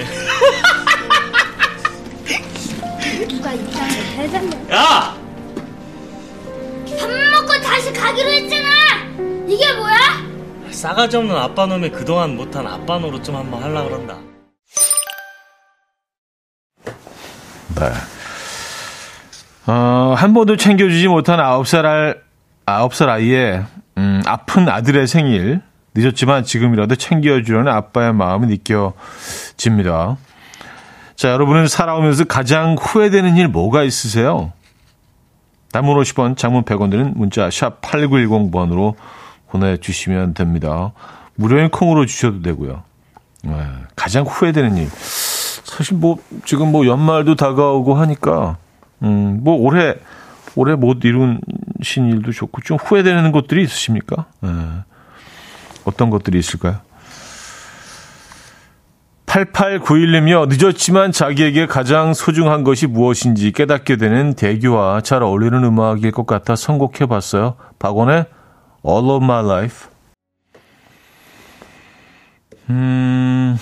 누가 3.28 3.51
입장을 3.53 3.89
해줬네. 3.89 4.67
야! 4.75 5.15
밥 6.99 7.09
먹고 7.09 7.61
다시 7.63 7.91
가기로 7.91 8.30
했잖아! 8.30 8.69
이게 9.47 9.73
뭐야? 9.73 9.97
싸가지 10.69 11.17
없는 11.17 11.36
아빠 11.36 11.65
놈이 11.65 11.89
그동안 11.89 12.36
못한 12.36 12.67
아빠 12.67 12.99
노릇 12.99 13.23
좀 13.23 13.38
한번 13.38 13.63
하려 13.63 13.86
그런다. 13.86 14.17
네. 17.80 17.91
어, 19.65 20.13
한 20.15 20.34
번도 20.36 20.57
챙겨주지 20.57 21.07
못한 21.07 21.39
아홉 21.39 21.67
살 21.67 22.21
알, 22.68 22.76
아홉 22.76 22.93
살 22.93 23.09
아이의, 23.09 23.63
음, 23.97 24.22
아픈 24.26 24.68
아들의 24.70 25.07
생일. 25.07 25.61
늦었지만 25.95 26.43
지금이라도 26.43 26.95
챙겨주려는 26.95 27.72
아빠의 27.72 28.13
마음이 28.13 28.45
느껴집니다. 28.47 30.18
자, 31.15 31.30
여러분은 31.30 31.68
살아오면서 31.68 32.26
가장 32.26 32.76
후회되는 32.80 33.38
일 33.38 33.47
뭐가 33.47 33.82
있으세요? 33.84 34.51
단문 35.72 35.97
50원, 35.97 36.38
장문 36.38 36.63
100원 36.63 36.91
드는 36.91 37.13
문자 37.15 37.49
샵 37.49 37.82
8910번으로 37.82 38.93
보내주시면 39.49 40.36
됩니다. 40.36 40.91
무료인 41.36 41.70
콩으로 41.70 42.05
주셔도 42.05 42.41
되고요. 42.41 42.84
네, 43.43 43.65
가장 43.95 44.24
후회되는 44.24 44.78
일. 44.78 44.88
사실 44.91 45.97
뭐 45.97 46.18
지금 46.45 46.72
뭐 46.72 46.86
연말도 46.86 47.36
다가오고 47.36 47.95
하니까 47.95 48.57
음, 49.01 49.39
뭐 49.41 49.55
올해 49.55 49.95
올해 50.58 50.76
못 50.76 51.05
이룬신 51.05 52.10
일도 52.10 52.32
좋고 52.32 52.62
좀 52.62 52.78
후회되는 52.78 53.32
것들이 53.32 53.64
있으십니까? 53.64 54.26
네. 54.41 54.49
어떤 55.86 56.10
것들이 56.10 56.39
있을까요? 56.39 56.80
8891님이요. 59.28 60.47
늦었지만 60.49 61.12
자기에게 61.12 61.68
가장 61.68 62.16
소중한 62.16 62.64
것이 62.64 62.88
무엇인지 62.88 63.51
깨닫게 63.51 63.97
되는 63.97 64.34
대교와 64.34 65.01
잘 65.01 65.22
어울리는 65.22 65.64
음악일 65.64 66.12
것 66.12 66.26
같아 66.26 66.55
선곡해 66.55 67.05
봤어요. 67.08 67.55
박원의 67.78 68.26
All 68.86 69.10
of 69.10 69.24
My 69.24 69.45
Life. 69.45 69.89
음, 72.72 73.58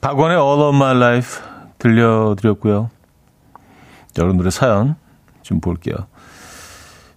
박원의 0.00 0.36
All 0.36 0.60
of 0.60 0.76
My 0.76 0.96
Life 0.96 1.42
들려드렸고요. 1.78 2.90
여러분들의 4.16 4.52
사연 4.52 4.94
좀 5.42 5.60
볼게요. 5.60 5.96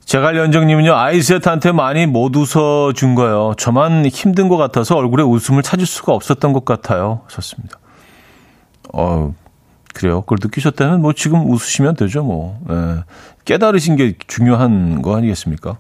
제갈연정님은요, 0.10 0.96
아이셋한테 0.96 1.72
많이 1.72 2.08
못 2.08 2.36
웃어준 2.36 3.14
거예요. 3.14 3.54
저만 3.60 4.08
힘든 4.08 4.48
것 4.48 4.58
같아서 4.58 4.98
얼굴에 4.98 5.22
웃음을 5.22 5.62
찾을 5.62 5.86
수가 5.86 6.14
없었던 6.14 6.52
것 6.52 6.66
같아요. 6.66 7.22
하셨습니다. 7.26 7.78
어, 8.92 9.36
그래요. 9.94 10.22
그걸 10.22 10.40
느끼셨다면 10.42 11.04
뭐 11.04 11.14
지금 11.14 11.48
웃으시면 11.52 11.96
되죠, 11.96 12.24
뭐. 12.24 12.60
예. 12.72 13.04
깨달으신 13.46 13.98
게 13.98 14.16
중요한 14.26 15.04
거 15.04 15.16
아니겠습니까? 15.16 15.78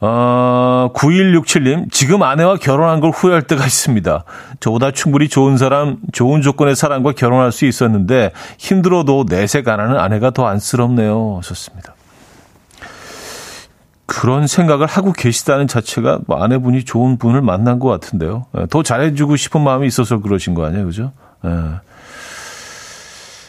어, 0.00 0.90
9167님, 0.94 1.92
지금 1.92 2.22
아내와 2.22 2.56
결혼한 2.56 3.00
걸 3.00 3.10
후회할 3.10 3.42
때가 3.42 3.66
있습니다. 3.66 4.24
저보다 4.58 4.90
충분히 4.90 5.28
좋은 5.28 5.58
사람, 5.58 5.98
좋은 6.12 6.40
조건의 6.40 6.76
사람과 6.76 7.12
결혼할 7.12 7.52
수 7.52 7.66
있었는데 7.66 8.32
힘들어도 8.56 9.26
내색 9.28 9.68
안 9.68 9.80
하는 9.80 9.98
아내가 9.98 10.30
더 10.30 10.46
안쓰럽네요. 10.46 11.36
하셨습니다. 11.42 11.94
그런 14.06 14.46
생각을 14.46 14.86
하고 14.86 15.12
계시다는 15.12 15.66
자체가 15.68 16.20
뭐 16.26 16.42
아내분이 16.42 16.84
좋은 16.84 17.18
분을 17.18 17.40
만난 17.40 17.78
것 17.78 17.88
같은데요. 17.88 18.46
예, 18.58 18.66
더 18.68 18.82
잘해주고 18.82 19.36
싶은 19.36 19.60
마음이 19.62 19.86
있어서 19.86 20.20
그러신 20.20 20.54
거 20.54 20.64
아니에요, 20.66 20.84
그죠? 20.86 21.12
예. 21.44 21.50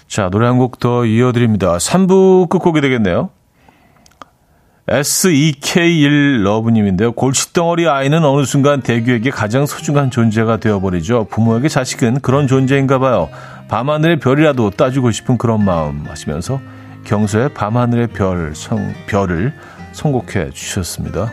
자, 0.07 0.29
노래 0.29 0.45
한 0.47 0.57
곡 0.59 0.79
더 0.79 1.05
이어드립니다. 1.05 1.77
3부 1.77 2.47
끝곡이 2.49 2.81
되겠네요. 2.81 3.29
SEK1 4.87 6.43
러브님인데요. 6.43 7.13
골칫덩어리 7.13 7.87
아이는 7.87 8.23
어느 8.25 8.43
순간 8.45 8.81
대규에게 8.81 9.29
가장 9.31 9.65
소중한 9.65 10.11
존재가 10.11 10.57
되어버리죠. 10.57 11.27
부모에게 11.29 11.69
자식은 11.69 12.19
그런 12.19 12.47
존재인가 12.47 12.99
봐요. 12.99 13.29
밤하늘의 13.69 14.19
별이라도 14.19 14.71
따주고 14.71 15.11
싶은 15.11 15.37
그런 15.37 15.63
마음 15.63 16.05
하시면서 16.07 16.59
경서의 17.05 17.53
밤하늘의 17.53 18.07
별, 18.07 18.53
성, 18.55 18.93
별을 19.07 19.53
선곡해 19.93 20.51
주셨습니다. 20.51 21.31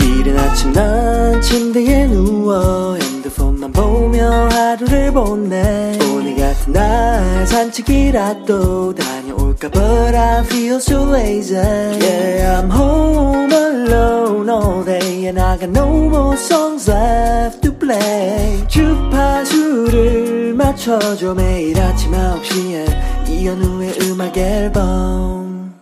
이른 0.00 0.38
아침 0.38 0.72
난 0.72 1.42
침대에 1.42 2.06
누워 2.06 2.96
핸드폰만 2.96 3.72
보며 3.72 4.48
하루를 4.48 5.12
보내 5.12 5.98
오늘 6.14 6.36
같은 6.36 6.72
날 6.72 7.46
산책이라도 7.46 8.94
다 8.94 9.13
녀올까 9.54 9.70
But 9.70 10.14
I 10.14 10.42
feel 10.44 10.76
so 10.76 11.04
lazy 11.04 11.54
Yeah 11.54 12.60
I'm 12.60 12.70
home 12.70 13.52
alone 13.52 14.48
all 14.50 14.84
day 14.84 15.26
And 15.26 15.40
I 15.40 15.56
got 15.56 15.70
no 15.70 16.08
more 16.08 16.36
songs 16.36 16.90
left 16.90 17.62
to 17.62 17.72
play 17.72 18.66
주파수를 18.68 20.54
맞춰줘 20.54 21.34
매일 21.34 21.80
아침 21.80 22.12
9시에 22.12 23.28
이현우의 23.28 23.98
음악 24.02 24.36
앨범 24.36 25.74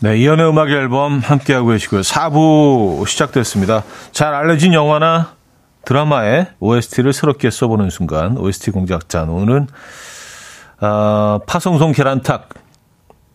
네, 0.00 0.18
이연의 0.18 0.50
음악 0.50 0.68
앨범 0.68 1.20
함께하고 1.20 1.68
계시고요. 1.68 2.02
4부 2.02 3.08
시작됐습니다. 3.08 3.84
잘 4.12 4.34
알려진 4.34 4.74
영화나 4.74 5.34
드라마의 5.84 6.48
OST를 6.60 7.12
새롭게 7.12 7.50
써보는 7.50 7.90
순간 7.90 8.36
OST 8.36 8.70
공작자 8.70 9.22
오늘은 9.24 9.68
아, 10.80 11.40
파송송 11.46 11.92
계란탁 11.92 12.48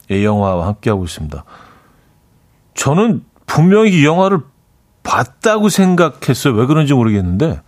이 0.09 0.23
영화와 0.25 0.67
함께하고 0.67 1.05
있습니다. 1.05 1.43
저는 2.73 3.23
분명히 3.45 3.91
이 3.91 4.05
영화를 4.05 4.39
봤다고 5.03 5.69
생각했어요. 5.69 6.53
왜 6.53 6.65
그런지 6.65 6.93
모르겠는데 6.93 7.61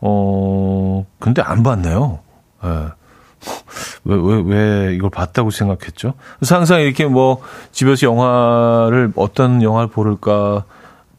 어 0.00 1.06
근데 1.18 1.42
안 1.42 1.62
봤네요. 1.62 2.20
예. 2.64 2.68
왜, 4.04 4.16
왜, 4.16 4.42
왜 4.44 4.94
이걸 4.94 5.10
봤다고 5.10 5.50
생각했죠? 5.50 6.14
그래서 6.38 6.56
항상 6.56 6.80
이렇게 6.80 7.06
뭐 7.06 7.40
집에서 7.72 8.06
영화를 8.06 9.12
어떤 9.16 9.62
영화를 9.62 9.88
고를까, 9.88 10.64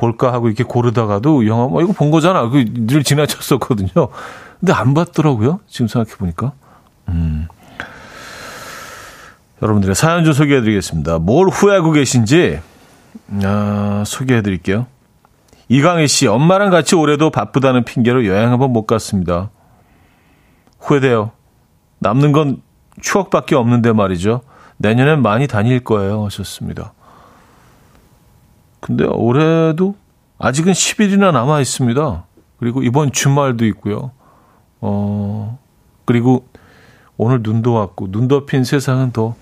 볼까 0.02 0.34
하고 0.34 0.48
이렇게 0.48 0.64
고르다가도 0.64 1.46
영화, 1.46 1.68
뭐 1.68 1.84
이거 1.84 1.94
본 1.94 2.10
거잖아. 2.10 2.50
그늘 2.50 3.04
지나쳤었거든요. 3.04 4.08
근데 4.60 4.74
안 4.74 4.96
봤더라고요. 4.96 5.60
지금 5.68 5.88
생각해 5.88 6.18
보니까. 6.18 6.54
음. 7.10 7.48
여러분들의 9.62 9.94
사연 9.94 10.24
좀 10.24 10.34
소개해 10.34 10.62
드리겠습니다. 10.62 11.20
뭘 11.20 11.50
후회하고 11.50 11.92
계신지, 11.92 12.60
아, 13.44 14.04
소개해 14.08 14.42
드릴게요. 14.42 14.88
이강희 15.70 16.08
씨, 16.08 16.26
엄마랑 16.26 16.72
같이 16.72 16.96
올해도 16.96 17.30
바쁘다는 17.30 17.84
핑계로 17.84 18.26
여행 18.26 18.52
한번 18.52 18.74
못 18.74 18.88
갔습니다. 18.88 19.52
후회돼요. 20.80 21.30
남는 22.00 22.32
건 22.32 22.64
추억밖에 23.02 23.54
없는데 23.54 23.94
말이죠. 23.94 24.42
내년엔 24.78 25.22
많이 25.22 25.48
다닐 25.48 25.84
거예요. 25.84 26.26
하셨습니다. 26.26 26.94
근데 28.82 29.06
올해도 29.06 29.96
아직은 30.38 30.74
10일이나 30.74 31.32
남아 31.32 31.62
있습니다. 31.62 32.26
그리고 32.58 32.84
이번 32.84 33.12
주말도 33.12 33.66
있고요. 33.68 34.12
어, 34.82 35.60
그리고 36.06 36.48
오늘 37.16 37.42
눈도 37.42 37.74
왔고, 37.74 38.12
눈 38.12 38.28
덮인 38.28 38.64
세상은 38.64 39.12
더, 39.12 39.36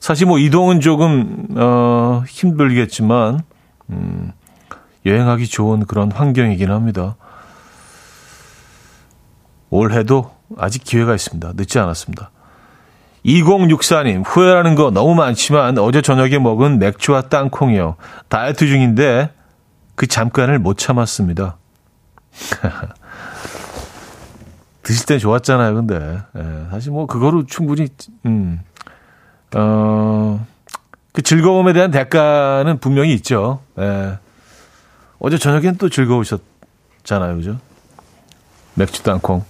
사실 0.00 0.26
뭐 0.26 0.38
이동은 0.38 0.80
조금, 0.80 1.46
어, 1.56 2.24
힘들겠지만, 2.26 3.40
음, 3.90 4.32
여행하기 5.06 5.46
좋은 5.46 5.86
그런 5.86 6.10
환경이긴 6.10 6.70
합니다. 6.70 7.16
올해도 9.70 10.32
아직 10.58 10.84
기회가 10.84 11.14
있습니다. 11.14 11.52
늦지 11.54 11.78
않았습니다. 11.78 12.30
2064님, 13.24 14.24
후회하는 14.26 14.74
거 14.74 14.90
너무 14.90 15.14
많지만 15.14 15.78
어제 15.78 16.02
저녁에 16.02 16.38
먹은 16.38 16.78
맥주와 16.78 17.22
땅콩이요. 17.22 17.96
다이어트 18.28 18.66
중인데 18.66 19.30
그 19.94 20.06
잠깐을 20.06 20.58
못 20.58 20.78
참았습니다. 20.78 21.56
드실 24.82 25.06
땐 25.06 25.18
좋았잖아요, 25.18 25.74
근데. 25.74 26.18
예, 26.36 26.66
사실 26.70 26.90
뭐 26.90 27.06
그거로 27.06 27.46
충분히, 27.46 27.86
음, 28.26 28.60
어, 29.54 30.44
그 31.12 31.22
즐거움에 31.22 31.72
대한 31.72 31.90
대가는 31.90 32.78
분명히 32.78 33.14
있죠. 33.14 33.60
예. 33.78 34.18
어제 35.20 35.38
저녁엔 35.38 35.76
또 35.76 35.88
즐거우셨잖아요, 35.88 37.36
그죠? 37.36 37.58
맥주 38.74 39.02
땅콩. 39.04 39.44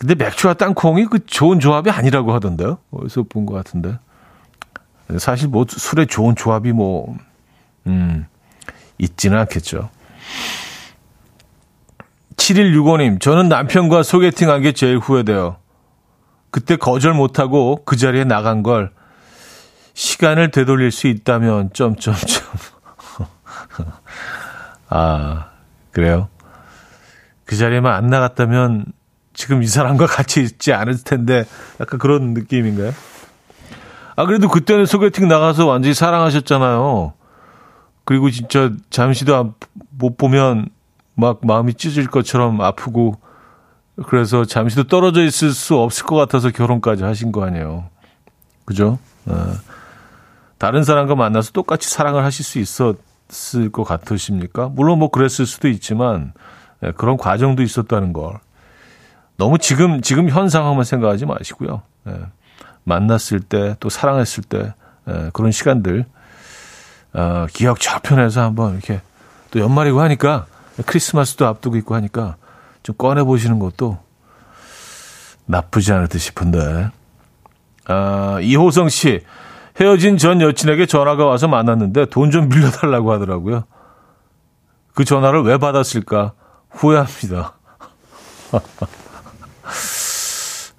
근데 0.00 0.14
맥주와 0.14 0.54
땅콩이 0.54 1.04
그 1.06 1.26
좋은 1.26 1.60
조합이 1.60 1.90
아니라고 1.90 2.32
하던데요. 2.32 2.78
어디서 2.90 3.24
본 3.24 3.44
것 3.44 3.54
같은데. 3.54 3.98
사실 5.18 5.48
뭐 5.48 5.66
술에 5.68 6.06
좋은 6.06 6.34
조합이 6.36 6.72
뭐, 6.72 7.14
음, 7.86 8.26
있지는 8.98 9.38
않겠죠. 9.40 9.90
7165님, 12.36 13.20
저는 13.20 13.48
남편과 13.50 14.02
소개팅 14.02 14.48
한 14.48 14.62
게 14.62 14.72
제일 14.72 14.96
후회돼요. 14.98 15.56
그때 16.50 16.76
거절 16.76 17.12
못하고 17.12 17.82
그 17.84 17.96
자리에 17.96 18.24
나간 18.24 18.62
걸 18.62 18.90
시간을 19.92 20.50
되돌릴 20.50 20.90
수 20.92 21.08
있다면, 21.08 21.70
점점점. 21.74 22.14
아, 24.88 25.50
그래요? 25.92 26.28
그 27.44 27.56
자리에만 27.56 27.92
안 27.92 28.06
나갔다면 28.06 28.86
지금 29.40 29.62
이 29.62 29.66
사람과 29.66 30.04
같이 30.04 30.42
있지 30.42 30.74
않을 30.74 31.02
텐데 31.02 31.46
약간 31.80 31.98
그런 31.98 32.34
느낌인가요? 32.34 32.92
아 34.14 34.26
그래도 34.26 34.48
그때는 34.48 34.84
소개팅 34.84 35.28
나가서 35.28 35.64
완전히 35.64 35.94
사랑하셨잖아요. 35.94 37.14
그리고 38.04 38.30
진짜 38.30 38.70
잠시도 38.90 39.54
못 39.96 40.18
보면 40.18 40.68
막 41.14 41.40
마음이 41.42 41.72
찢어질 41.72 42.08
것처럼 42.08 42.60
아프고 42.60 43.14
그래서 44.06 44.44
잠시도 44.44 44.84
떨어져 44.84 45.24
있을 45.24 45.52
수 45.52 45.78
없을 45.78 46.04
것 46.04 46.16
같아서 46.16 46.50
결혼까지 46.50 47.04
하신 47.04 47.32
거 47.32 47.42
아니에요. 47.42 47.88
그죠? 48.66 48.98
어. 49.24 49.54
다른 50.58 50.84
사람과 50.84 51.14
만나서 51.14 51.52
똑같이 51.52 51.88
사랑을 51.88 52.24
하실 52.24 52.44
수 52.44 52.58
있었을 52.58 53.72
것 53.72 53.84
같으십니까? 53.84 54.68
물론 54.68 54.98
뭐 54.98 55.08
그랬을 55.08 55.46
수도 55.46 55.68
있지만 55.68 56.34
네, 56.82 56.92
그런 56.92 57.16
과정도 57.16 57.62
있었다는 57.62 58.12
걸 58.12 58.38
너무 59.40 59.56
지금 59.56 60.02
지금 60.02 60.28
현 60.28 60.50
상황만 60.50 60.84
생각하지 60.84 61.24
마시고요. 61.24 61.80
예, 62.08 62.12
만났을 62.84 63.40
때 63.40 63.74
또 63.80 63.88
사랑했을 63.88 64.44
때 64.44 64.74
예, 65.08 65.30
그런 65.32 65.50
시간들 65.50 66.04
어, 67.14 67.46
기억 67.50 67.80
좌편에서 67.80 68.42
한번 68.42 68.74
이렇게 68.74 69.00
또 69.50 69.58
연말이고 69.58 69.98
하니까 70.02 70.44
크리스마스도 70.84 71.46
앞두고 71.46 71.76
있고 71.78 71.94
하니까 71.94 72.36
좀 72.82 72.94
꺼내 72.96 73.22
보시는 73.22 73.58
것도 73.58 73.98
나쁘지 75.46 75.92
않을 75.94 76.08
듯 76.08 76.18
싶은데. 76.18 76.90
아, 77.86 78.38
이호성 78.42 78.90
씨 78.90 79.24
헤어진 79.80 80.18
전 80.18 80.40
여친에게 80.42 80.84
전화가 80.84 81.24
와서 81.24 81.48
만났는데 81.48 82.06
돈 82.06 82.30
좀 82.30 82.50
빌려달라고 82.50 83.10
하더라고요. 83.12 83.64
그 84.94 85.04
전화를 85.04 85.42
왜 85.44 85.56
받았을까 85.56 86.34
후회합니다. 86.70 87.54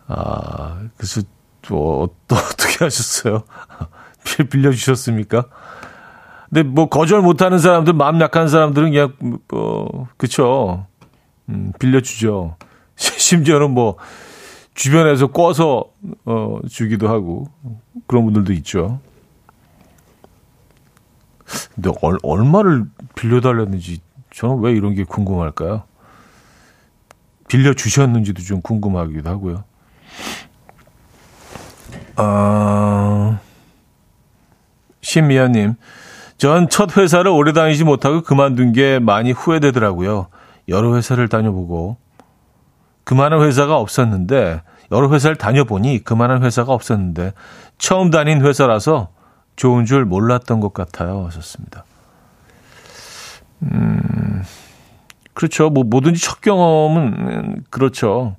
아, 0.08 0.82
그래서 0.98 1.22
또, 1.62 2.16
또 2.28 2.36
어떻게 2.36 2.84
하셨어요? 2.84 3.44
빌려주셨습니까? 4.50 5.46
근데 6.50 6.64
뭐 6.64 6.90
거절 6.90 7.22
못하는 7.22 7.60
사람들, 7.60 7.94
마음 7.94 8.20
약한 8.20 8.48
사람들은 8.50 8.92
그냥, 8.92 9.14
뭐, 9.50 10.08
그쵸. 10.18 10.86
음, 11.50 11.72
빌려주죠. 11.80 12.58
심지어는 12.96 13.72
뭐, 13.72 13.98
주변에서 14.74 15.28
꿔서, 15.28 15.86
어, 16.26 16.60
주기도 16.70 17.08
하고, 17.08 17.48
그런 18.08 18.26
분들도 18.26 18.52
있죠. 18.54 19.00
근데 21.76 21.92
얼, 22.02 22.18
얼마를 22.24 22.86
빌려달랬는지, 23.16 24.02
저는 24.34 24.60
왜 24.60 24.72
이런 24.74 24.94
게 24.94 25.04
궁금할까요? 25.04 25.84
빌려 27.52 27.74
주셨는지도 27.74 28.44
좀 28.44 28.62
궁금하기도 28.62 29.30
하고요. 29.30 29.66
어, 32.16 33.38
신미연님, 35.02 35.74
전 36.38 36.70
첫 36.70 36.96
회사를 36.96 37.30
오래 37.30 37.52
다니지 37.52 37.84
못하고 37.84 38.22
그만둔 38.22 38.72
게 38.72 39.00
많이 39.00 39.34
후회되더라고요. 39.34 40.28
여러 40.70 40.96
회사를 40.96 41.28
다녀보고 41.28 41.98
그만한 43.04 43.42
회사가 43.42 43.76
없었는데 43.76 44.62
여러 44.94 45.12
회사를 45.12 45.36
다녀보니 45.36 46.06
그만한 46.06 46.44
회사가 46.44 46.72
없었는데 46.72 47.34
처음 47.78 48.12
다닌 48.12 48.46
회사라서 48.46 49.10
좋은 49.58 49.84
줄 49.84 50.06
몰랐던 50.06 50.62
것 50.62 50.74
같아요. 50.74 51.26
하셨습니다. 51.26 51.84
음, 53.64 54.44
그렇죠. 55.34 55.70
뭐 55.70 55.84
뭐든지 55.84 56.22
첫 56.22 56.42
경험은 56.42 57.64
그렇죠. 57.70 58.36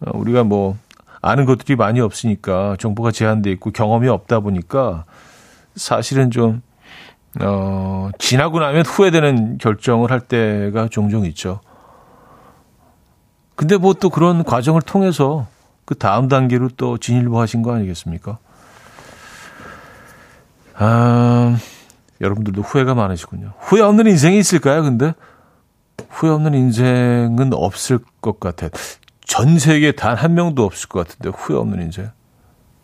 어, 0.00 0.10
우리가 0.14 0.44
뭐 0.44 0.76
아는 1.20 1.44
것들이 1.44 1.76
많이 1.76 2.00
없으니까 2.00 2.76
정보가 2.78 3.10
제한돼 3.12 3.50
있고 3.52 3.70
경험이 3.70 4.08
없다 4.08 4.40
보니까 4.40 5.04
사실은 5.76 6.30
좀 6.30 6.62
어, 7.40 8.10
지나고 8.18 8.58
나면 8.58 8.84
후회되는 8.86 9.58
결정을 9.58 10.10
할 10.10 10.20
때가 10.20 10.88
종종 10.88 11.24
있죠. 11.26 11.60
근데 13.54 13.76
뭐 13.76 13.92
또 13.92 14.08
그런 14.08 14.42
과정을 14.42 14.80
통해서 14.80 15.46
그 15.84 15.94
다음 15.94 16.28
단계로 16.28 16.70
또 16.76 16.96
진일보하신 16.96 17.62
거 17.62 17.74
아니겠습니까? 17.74 18.38
아, 20.76 21.58
여러분들도 22.20 22.62
후회가 22.62 22.94
많으시군요. 22.94 23.52
후회 23.58 23.82
없는 23.82 24.06
인생이 24.06 24.38
있을까요, 24.38 24.82
근데? 24.82 25.12
후회 26.08 26.30
없는 26.30 26.54
인생은 26.54 27.52
없을 27.52 27.98
것 28.20 28.40
같아요. 28.40 28.70
전 29.26 29.58
세계에 29.58 29.92
단 29.92 30.16
한 30.16 30.34
명도 30.34 30.64
없을 30.64 30.88
것 30.88 31.06
같은데, 31.06 31.30
후회 31.36 31.58
없는 31.58 31.82
인생. 31.82 32.10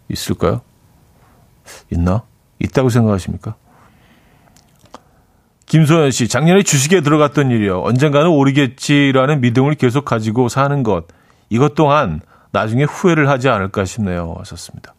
있을까요? 0.09 0.61
있나? 1.91 2.23
있다고 2.59 2.89
생각하십니까? 2.91 3.57
김소연 5.67 6.13
씨, 6.13 6.29
작년에 6.29 6.63
주식에 6.63 7.01
들어갔던 7.01 7.51
일이요. 7.51 7.83
언젠가는 7.83 8.29
오르겠지라는 8.29 9.41
믿음을 9.41 9.75
계속 9.75 10.05
가지고 10.05 10.49
사는 10.49 10.83
것. 10.85 11.07
이것 11.51 11.75
또한 11.75 12.21
나중에 12.53 12.85
후회를 12.85 13.29
하지 13.29 13.49
않을까 13.49 13.85
싶네요. 13.85 14.37
하셨습니다. 14.39 14.95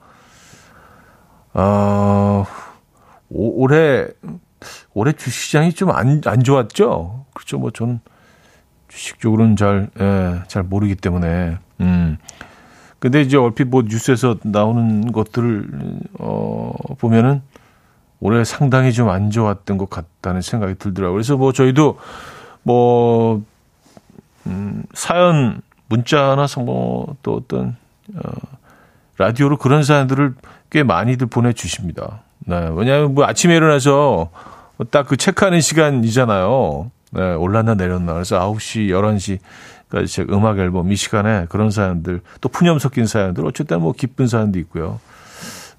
어, 1.54 2.46
오, 3.30 3.64
올해, 3.64 4.08
올해 4.94 5.14
주식시장이 5.14 5.74
좀 5.74 5.90
안, 5.92 6.22
안 6.26 6.44
좋았죠? 6.44 7.26
그렇죠. 7.38 7.60
뭐 7.60 7.70
저는 7.70 8.00
주식 8.88 9.20
쪽으로는 9.20 9.56
잘, 9.56 9.90
예, 10.00 10.42
잘 10.48 10.64
모르기 10.64 10.96
때문에. 10.96 11.58
음. 11.82 12.18
근데 13.00 13.22
이제 13.22 13.38
얼핏 13.38 13.66
뭐 13.66 13.84
뉴스에서 13.86 14.38
나오는 14.44 15.12
것들을, 15.12 15.70
어, 16.20 16.74
보면은 16.98 17.44
올해 18.20 18.44
상당히 18.44 18.92
좀 18.92 19.10
안 19.10 19.30
좋았던 19.30 19.78
것 19.78 19.88
같다는 19.92 20.42
생각이 20.42 20.76
들더라고요. 20.80 21.14
그래서 21.14 21.38
뭐 21.38 21.52
저희도 21.54 22.00
뭐, 22.64 23.44
음, 24.48 24.84
사연, 24.96 25.62
문자나 25.90 26.48
뭐 26.66 27.16
또 27.22 27.36
어떤, 27.36 27.76
어, 28.16 28.20
라디오로 29.20 29.58
그런 29.58 29.84
사연들을 29.84 30.34
꽤 30.72 30.82
많이들 30.84 31.28
보내주십니다. 31.28 32.22
네. 32.40 32.68
왜냐하면 32.74 33.14
뭐 33.14 33.26
아침에 33.26 33.56
일어나서 33.56 34.32
딱 34.92 35.08
그 35.08 35.18
체크하는 35.18 35.62
시간이잖아요. 35.62 36.90
네. 37.12 37.34
올랐나 37.34 37.76
내렸나. 37.76 38.14
그래서 38.14 38.40
9시, 38.40 38.90
11시까지 39.90 40.08
제 40.08 40.26
음악 40.30 40.60
앨범 40.60 40.92
이 40.92 40.96
시간에 40.96 41.46
그런 41.50 41.72
사연들, 41.72 42.22
또 42.42 42.50
푸념 42.50 42.80
섞인 42.80 43.06
사연들, 43.06 43.46
어쨌든 43.46 43.82
뭐 43.82 43.94
기쁜 43.94 44.28
사연도 44.28 44.60
있고요. 44.60 45.00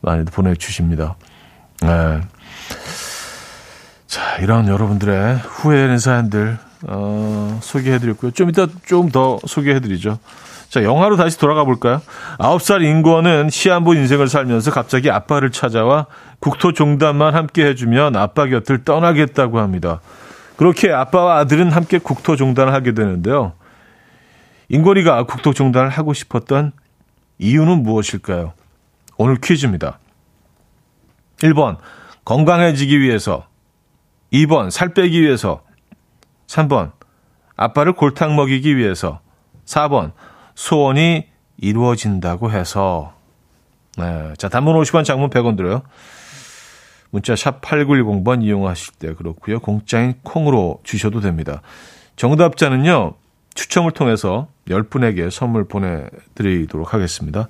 많이들 0.00 0.32
보내주십니다. 0.32 1.16
네. 1.82 2.20
자, 4.06 4.36
이런 4.40 4.68
여러분들의 4.68 5.36
후회되는 5.36 5.98
사연들, 5.98 6.58
어, 6.86 7.58
소개해드렸고요. 7.62 8.30
좀 8.30 8.48
이따 8.48 8.66
좀 8.86 9.10
더 9.10 9.38
소개해드리죠. 9.46 10.18
자, 10.68 10.82
영화로 10.84 11.16
다시 11.16 11.38
돌아가 11.38 11.64
볼까요? 11.64 12.00
아홉 12.38 12.62
살 12.62 12.82
인권은 12.82 13.48
시한부 13.50 13.94
인생을 13.94 14.28
살면서 14.28 14.70
갑자기 14.70 15.10
아빠를 15.10 15.50
찾아와 15.50 16.06
국토 16.40 16.72
종단만 16.72 17.34
함께 17.34 17.66
해주면 17.66 18.16
아빠 18.16 18.46
곁을 18.46 18.84
떠나겠다고 18.84 19.58
합니다. 19.58 20.00
그렇게 20.58 20.90
아빠와 20.92 21.38
아들은 21.38 21.70
함께 21.70 21.98
국토 21.98 22.34
종단을 22.34 22.74
하게 22.74 22.92
되는데요. 22.92 23.52
인권이가 24.68 25.22
국토 25.22 25.52
종단을 25.54 25.88
하고 25.88 26.12
싶었던 26.12 26.72
이유는 27.38 27.84
무엇일까요? 27.84 28.54
오늘 29.18 29.36
퀴즈입니다. 29.40 30.00
1번, 31.36 31.76
건강해지기 32.24 33.00
위해서. 33.00 33.46
2번, 34.32 34.72
살 34.72 34.94
빼기 34.94 35.22
위해서. 35.22 35.62
3번, 36.48 36.90
아빠를 37.56 37.92
골탕 37.92 38.34
먹이기 38.34 38.76
위해서. 38.76 39.20
4번, 39.64 40.10
소원이 40.56 41.28
이루어진다고 41.58 42.50
해서. 42.50 43.14
네. 43.96 44.34
자, 44.36 44.48
단문 44.48 44.74
50원, 44.74 45.04
장문 45.04 45.30
100원 45.30 45.56
들어요. 45.56 45.82
문자 47.10 47.34
샵 47.36 47.60
8910번 47.60 48.42
이용하실 48.42 48.94
때 48.94 49.14
그렇고요. 49.14 49.60
공짜인 49.60 50.14
콩으로 50.22 50.80
주셔도 50.82 51.20
됩니다. 51.20 51.62
정답자는요. 52.16 53.14
추첨을 53.54 53.92
통해서 53.92 54.48
10분에게 54.68 55.30
선물 55.30 55.66
보내드리도록 55.66 56.94
하겠습니다. 56.94 57.48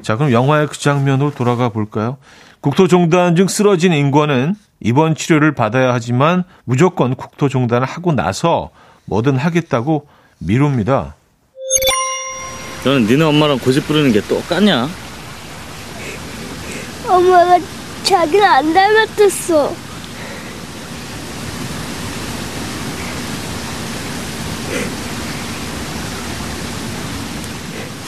자, 0.00 0.16
그럼 0.16 0.32
영화의 0.32 0.66
그 0.68 0.78
장면으로 0.78 1.32
돌아가 1.32 1.68
볼까요? 1.68 2.16
국토종단 2.60 3.36
중 3.36 3.48
쓰러진 3.48 3.92
인권은 3.92 4.54
입원 4.80 5.14
치료를 5.14 5.54
받아야 5.54 5.92
하지만 5.92 6.44
무조건 6.64 7.14
국토종단을 7.14 7.86
하고 7.86 8.12
나서 8.12 8.70
뭐든 9.04 9.36
하겠다고 9.36 10.06
미룹니다. 10.38 11.14
너는 12.84 13.06
니네 13.06 13.24
엄마랑 13.24 13.58
고집 13.58 13.86
부르는 13.86 14.12
게 14.12 14.20
똑같냐? 14.22 14.88
엄마가 17.08 17.58
자기를 18.04 18.44
안 18.44 18.72
닮았댔어. 18.74 19.74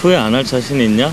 후회 0.01 0.17
안 0.17 0.35
할 0.35 0.45
자신 0.45 0.81
있냐? 0.81 1.13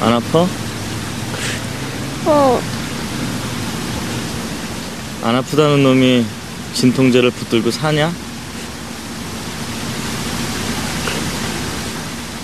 안 0.00 0.12
아파? 0.14 0.46
어, 2.26 2.60
안 5.22 5.36
아프다는 5.36 5.82
놈이 5.82 6.24
진통제를 6.74 7.30
붙들고 7.30 7.70
사냐? 7.70 8.12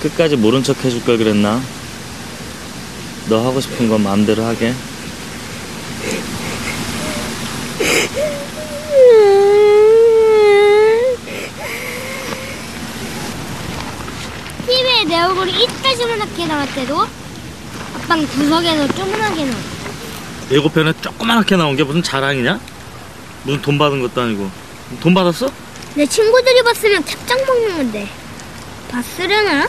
끝까지 0.09 0.37
모른 0.37 0.63
척 0.63 0.85
해줄 0.85 1.03
걸 1.05 1.19
그랬나? 1.19 1.61
너 3.29 3.45
하고 3.45 3.61
싶은 3.61 3.89
건 3.89 4.03
마음대로 4.03 4.45
하게. 4.45 4.73
TV에 14.67 15.05
내 15.05 15.21
얼굴이 15.23 15.53
이따시만하게 15.65 16.47
나왔대도 16.47 17.07
아빠는 17.95 18.27
구석에서 18.29 18.89
조그맣게 18.89 19.45
나와. 19.45 19.59
예고편에 20.51 20.93
조그맣게 21.01 21.57
나온 21.57 21.77
게 21.77 21.83
무슨 21.85 22.03
자랑이냐? 22.03 22.61
무슨 23.45 23.63
돈 23.63 23.79
받은 23.79 24.01
것도 24.03 24.21
아니고. 24.21 24.51
돈 25.01 25.15
받았어? 25.15 25.49
내 25.95 26.07
친구들이 26.07 26.63
봤으면 26.63 27.05
탑장 27.05 27.39
먹는 27.47 27.77
건데. 27.77 28.09
봤으려나? 28.91 29.69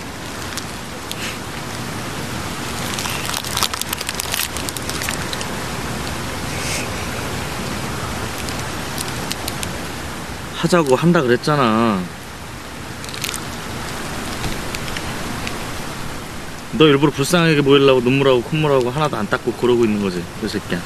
하자고 10.57 10.95
한다 10.95 11.21
그랬잖아. 11.21 12.01
너 16.77 16.85
일부러 16.85 17.11
불쌍하게 17.11 17.61
보이려고 17.61 18.01
눈물하고 18.01 18.41
콧물하고 18.41 18.89
하나도 18.89 19.17
안 19.17 19.27
닦고 19.27 19.53
그러고 19.53 19.85
있는 19.85 20.01
거지, 20.01 20.23
그 20.41 20.47
새끼야. 20.47 20.79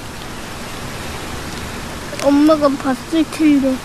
엄마가 2.24 2.70
봤을 2.70 3.24
텐데. 3.32 3.76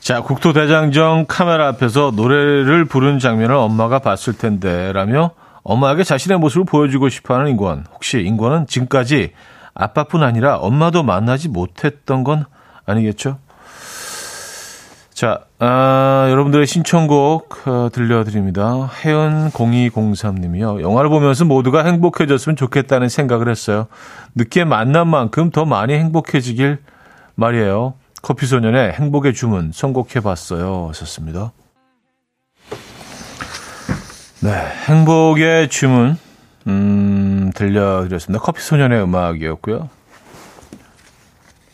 자, 0.00 0.22
국토대장정 0.22 1.26
카메라 1.28 1.68
앞에서 1.68 2.12
노래를 2.14 2.86
부르는 2.86 3.18
장면을 3.18 3.54
엄마가 3.54 3.98
봤을 3.98 4.32
텐데, 4.32 4.90
라며 4.92 5.32
엄마에게 5.68 6.02
자신의 6.02 6.38
모습을 6.38 6.64
보여주고 6.64 7.10
싶어 7.10 7.34
하는 7.34 7.50
인권. 7.50 7.84
혹시 7.92 8.20
인권은 8.20 8.66
지금까지 8.66 9.32
아빠뿐 9.74 10.22
아니라 10.22 10.56
엄마도 10.56 11.02
만나지 11.02 11.50
못했던 11.50 12.24
건 12.24 12.46
아니겠죠? 12.86 13.38
자, 15.12 15.40
아, 15.58 16.26
여러분들의 16.30 16.66
신청곡 16.66 17.68
어, 17.68 17.88
들려드립니다. 17.92 18.88
혜연 19.04 19.50
0203님이요. 19.50 20.80
영화를 20.80 21.10
보면서 21.10 21.44
모두가 21.44 21.84
행복해졌으면 21.84 22.56
좋겠다는 22.56 23.10
생각을 23.10 23.50
했어요. 23.50 23.88
늦게 24.36 24.64
만난 24.64 25.08
만큼 25.08 25.50
더 25.50 25.66
많이 25.66 25.92
행복해지길 25.92 26.78
말이에요. 27.34 27.94
커피소년의 28.22 28.92
행복의 28.92 29.34
주문 29.34 29.72
선곡해봤어요. 29.74 30.86
하셨습니다. 30.88 31.52
네, 34.40 34.50
행복의 34.88 35.68
주문 35.68 36.16
음, 36.66 37.50
들려드렸습니다. 37.54 38.42
커피 38.42 38.62
소년의 38.62 39.02
음악이었고요. 39.02 39.88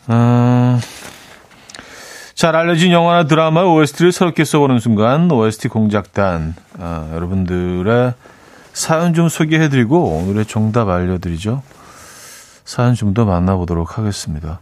음, 0.09 0.79
잘 2.33 2.55
알려진 2.55 2.91
영화나 2.91 3.25
드라마 3.25 3.63
OST를 3.63 4.11
새롭게 4.11 4.43
써보는 4.45 4.79
순간 4.79 5.29
OST 5.31 5.67
공작단 5.67 6.55
아, 6.79 7.09
여러분들의 7.13 8.13
사연 8.73 9.13
좀 9.13 9.29
소개해드리고 9.29 10.03
오늘의 10.17 10.45
정답 10.45 10.89
알려드리죠. 10.89 11.61
사연 12.65 12.95
좀 12.95 13.13
더 13.13 13.25
만나보도록 13.25 13.97
하겠습니다. 13.99 14.59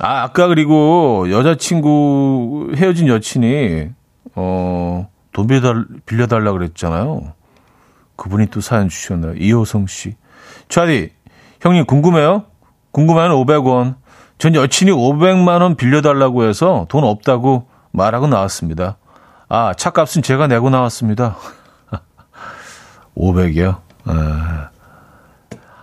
아, 0.00 0.22
아까 0.22 0.46
그리고 0.46 1.30
여자친구 1.30 2.72
헤어진 2.76 3.08
여친이 3.08 3.90
어, 4.34 5.08
돈 5.32 5.46
빌려달, 5.46 5.86
빌려달라 6.06 6.52
그랬잖아요. 6.52 7.32
그분이 8.16 8.46
또 8.46 8.60
사연 8.60 8.88
주셨네요. 8.88 9.34
이호성 9.34 9.86
씨. 9.86 10.16
차디, 10.68 11.12
형님 11.60 11.86
궁금해요? 11.86 12.44
궁금하면 12.92 13.36
500원. 13.36 13.96
전 14.38 14.54
여친이 14.54 14.90
500만 14.90 15.60
원 15.62 15.76
빌려달라고 15.76 16.44
해서 16.44 16.86
돈 16.88 17.04
없다고 17.04 17.68
말하고 17.92 18.26
나왔습니다. 18.26 18.96
아, 19.48 19.74
차값은 19.74 20.22
제가 20.22 20.46
내고 20.46 20.70
나왔습니다. 20.70 21.36
500이요? 23.16 23.78
아, 24.04 24.70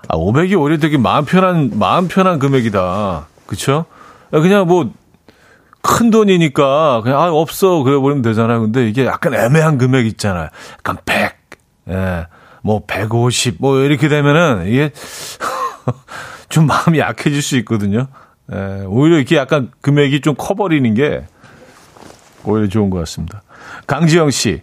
500이 0.08 0.60
오히려 0.60 0.78
되게 0.78 0.98
마음 0.98 1.26
편한, 1.26 1.72
마음 1.76 2.08
편한 2.08 2.39
금액이다. 2.39 3.28
그쵸? 3.45 3.86
그냥 4.32 4.68
뭐, 4.68 4.89
큰 5.88 6.09
돈이니까 6.09 7.01
그냥, 7.03 7.19
아, 7.21 7.29
없어. 7.31 7.81
그래 7.83 7.97
버리면 7.97 8.21
되잖아요. 8.21 8.61
근데 8.61 8.88
이게 8.88 9.05
약간 9.05 9.33
애매한 9.33 9.77
금액 9.77 10.05
있잖아요. 10.07 10.49
약간 10.79 10.97
100, 11.05 11.35
예, 11.89 12.27
뭐, 12.61 12.83
150, 12.85 13.55
뭐, 13.59 13.79
이렇게 13.79 14.09
되면은 14.09 14.67
이게 14.67 14.91
좀 16.49 16.67
마음이 16.67 16.99
약해질 16.99 17.41
수 17.41 17.57
있거든요. 17.57 18.07
예, 18.53 18.83
오히려 18.85 19.17
이렇게 19.17 19.38
약간 19.38 19.71
금액이 19.81 20.21
좀 20.21 20.35
커버리는 20.38 20.93
게 20.93 21.25
오히려 22.43 22.67
좋은 22.67 22.89
것 22.89 22.99
같습니다. 22.99 23.41
강지영 23.88 24.29
씨. 24.31 24.61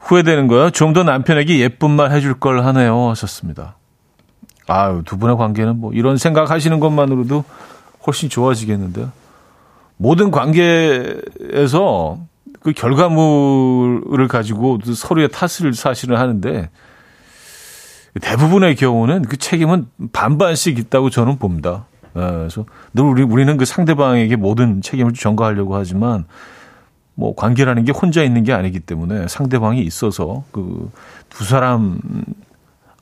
후회되는 0.00 0.48
거요? 0.48 0.70
좀 0.70 0.92
더 0.92 1.02
남편에게 1.02 1.58
예쁜 1.60 1.90
말 1.90 2.12
해줄 2.12 2.38
걸 2.38 2.64
하네요. 2.64 3.08
하셨습니다. 3.10 3.76
아유, 4.66 5.02
두 5.04 5.16
분의 5.18 5.36
관계는 5.36 5.80
뭐 5.80 5.92
이런 5.92 6.16
생각 6.18 6.50
하시는 6.50 6.78
것만으로도 6.78 7.44
훨씬 8.06 8.28
좋아지겠는데요. 8.28 9.10
모든 9.96 10.30
관계에서 10.30 12.18
그 12.60 12.72
결과물을 12.72 14.26
가지고 14.28 14.78
서로의 14.82 15.28
탓을 15.28 15.74
사실은 15.74 16.16
하는데 16.16 16.70
대부분의 18.20 18.76
경우는 18.76 19.22
그 19.22 19.36
책임은 19.36 19.88
반반씩 20.12 20.78
있다고 20.78 21.10
저는 21.10 21.38
봅니다. 21.38 21.86
예, 22.16 22.20
그래서 22.20 22.64
늘 22.92 23.04
우리, 23.04 23.22
우리는 23.22 23.56
그 23.56 23.64
상대방에게 23.64 24.36
모든 24.36 24.80
책임을 24.82 25.14
전가하려고 25.14 25.74
하지만 25.74 26.24
뭐 27.16 27.34
관계라는 27.34 27.84
게 27.84 27.92
혼자 27.92 28.22
있는 28.22 28.44
게 28.44 28.52
아니기 28.52 28.80
때문에 28.80 29.28
상대방이 29.28 29.80
있어서 29.82 30.44
그 30.52 30.90
두 31.34 31.44
사람 31.44 31.98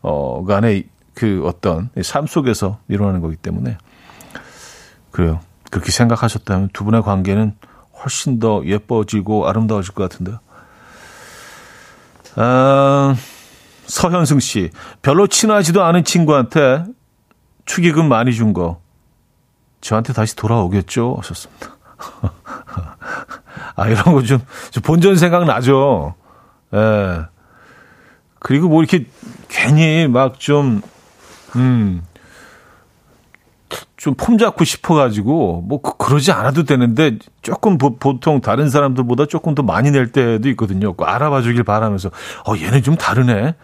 어 0.01 0.45
간의 0.45 0.85
그 1.15 1.43
어떤 1.47 1.91
삶 2.03 2.27
속에서 2.27 2.79
일어나는 2.89 3.21
거기 3.21 3.37
때문에 3.37 3.77
그래요. 5.11 5.41
그렇게 5.73 5.91
생각하셨다면 5.91 6.69
두 6.75 6.85
분의 6.85 7.01
관계는 7.03 7.57
훨씬 8.05 8.39
더 8.39 8.63
예뻐지고 8.67 9.49
아름다워질 9.49 9.95
것 9.95 10.03
같은데요. 10.03 10.39
아, 12.37 13.17
서현승 13.87 14.39
씨, 14.39 14.71
별로 15.01 15.27
친하지도 15.27 15.83
않은 15.83 16.05
친구한테 16.05 16.85
축의금 17.65 18.07
많이 18.07 18.35
준 18.35 18.53
거, 18.53 18.83
저한테 19.81 20.13
다시 20.13 20.37
돌아오겠죠? 20.37 21.17
하셨습니다. 21.19 21.75
아, 23.75 23.89
이런 23.89 24.05
거 24.13 24.23
좀, 24.23 24.41
좀 24.73 24.83
본전 24.83 25.17
생각 25.17 25.47
나죠? 25.47 26.15
예. 26.75 27.23
그리고 28.41 28.69
뭐 28.69 28.83
이렇게 28.83 29.07
괜히 29.49 30.07
막 30.07 30.39
좀, 30.39 30.83
음, 31.57 32.05
좀 33.97 34.15
폼 34.17 34.39
잡고 34.39 34.65
싶어가지고, 34.65 35.65
뭐, 35.67 35.81
그, 35.81 35.97
그러지 35.97 36.33
않아도 36.33 36.65
되는데, 36.65 37.19
조금 37.43 37.79
보, 37.79 37.97
보통 37.97 38.41
다른 38.41 38.69
사람들보다 38.69 39.27
조금 39.27 39.55
더 39.55 39.63
많이 39.63 39.91
낼 39.91 40.13
때도 40.13 40.49
있거든요. 40.51 40.95
알아봐 40.99 41.43
주길 41.43 41.65
바라면서, 41.65 42.11
어, 42.47 42.55
얘는 42.57 42.83
좀 42.83 42.97
다르네. 42.97 43.55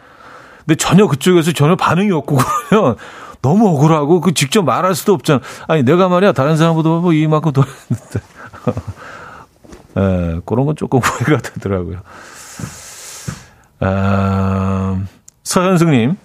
근데 0.59 0.75
전혀 0.77 1.07
그쪽에서 1.07 1.53
전혀 1.53 1.77
반응이 1.77 2.13
없고 2.13 2.37
그러면 2.69 2.97
너무 3.41 3.69
억울하고 3.69 4.21
그 4.21 4.35
직접 4.35 4.63
말할 4.63 4.95
수도 4.95 5.15
없잖아. 5.15 5.41
아니 5.67 5.83
내가 5.83 6.09
말이야 6.09 6.33
다른 6.33 6.59
사람보다 6.59 6.89
뭐 6.91 7.13
이만큼 7.15 7.53
더 7.53 7.63
했는데. 7.63 8.21
에, 9.97 10.41
그런 10.45 10.67
건 10.67 10.77
조금 10.77 11.01
후회가 11.03 11.41
되더라고요. 11.41 12.01
아, 13.81 15.01
서현승님, 15.45 16.17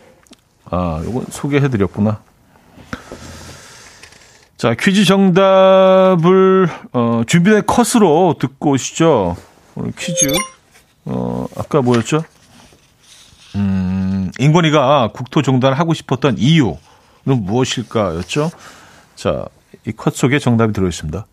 아, 0.72 1.02
요건 1.06 1.26
소개해드렸구나. 1.30 2.20
자, 4.64 4.74
퀴즈 4.76 5.04
정답을, 5.04 6.70
어, 6.94 7.24
준비된 7.28 7.66
컷으로 7.66 8.36
듣고 8.40 8.70
오시죠. 8.72 9.36
오늘 9.76 9.92
퀴즈, 9.92 10.34
어, 11.04 11.46
아까 11.58 11.82
뭐였죠? 11.82 12.24
음, 13.56 14.32
인권이가 14.40 15.10
국토 15.14 15.42
종단을 15.42 15.78
하고 15.78 15.94
싶었던 15.94 16.38
이유는 16.38 16.78
무엇일까였죠? 17.26 18.52
자, 19.18 19.44
이 19.86 19.92
컷 19.92 20.16
속에 20.16 20.40
정답이 20.40 20.72
들어 20.72 20.88
있습니다. 20.88 21.26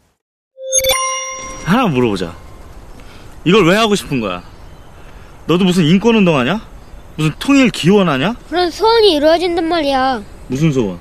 하나 1.66 1.86
물어보자. 1.86 2.34
이걸 3.44 3.64
왜 3.68 3.76
하고 3.76 3.94
싶은 3.94 4.20
거야? 4.20 4.42
너도 5.46 5.64
무슨 5.64 5.84
인권 5.84 6.16
운동하냐? 6.16 6.60
무슨 7.14 7.32
통일 7.38 7.70
기원하냐? 7.70 8.34
그런 8.48 8.72
소원이 8.72 9.12
이루어진단 9.12 9.68
말이야. 9.68 10.20
무슨 10.48 10.72
소원? 10.72 10.98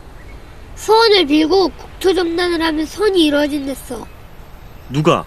소원을 0.76 1.26
빌고 1.26 1.72
국토정단을 2.00 2.62
하면 2.62 2.86
소원이 2.86 3.26
이루어진댔어. 3.26 4.08
누가? 4.90 5.26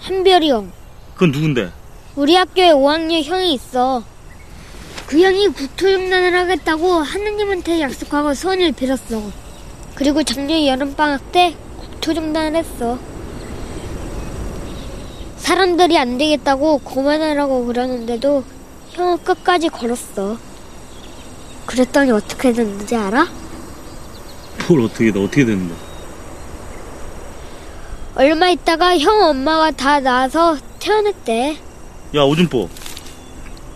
한별이 0.00 0.50
형. 0.50 0.70
그건 1.14 1.32
누군데? 1.32 1.72
우리 2.16 2.36
학교에 2.36 2.70
5학년 2.70 3.22
형이 3.22 3.54
있어. 3.54 4.04
그 5.06 5.20
형이 5.20 5.48
국토정단을 5.48 6.34
하겠다고 6.34 6.96
하느님한테 6.96 7.80
약속하고 7.80 8.34
소원을 8.34 8.72
빌었어. 8.72 9.22
그리고 9.94 10.22
작년 10.22 10.66
여름방학 10.66 11.32
때 11.32 11.56
국토정단을 11.78 12.56
했어. 12.56 12.98
사람들이 15.38 15.98
안 15.98 16.18
되겠다고 16.18 16.78
그만하라고 16.80 17.66
그러는데도 17.66 18.44
형은 18.90 19.24
끝까지 19.24 19.70
걸었어. 19.70 20.36
그랬더니 21.64 22.10
어떻게 22.10 22.52
됐는지 22.52 22.96
알아? 22.96 23.26
뭘 24.68 24.82
어떻게 24.82 25.10
돼? 25.10 25.18
어떻게 25.18 25.44
됐는데? 25.46 25.91
얼마 28.14 28.50
있다가 28.50 28.98
형 28.98 29.22
엄마가 29.22 29.70
다 29.70 30.00
나와서 30.00 30.56
태어났대. 30.78 31.56
야 32.14 32.22
오준뽀 32.22 32.68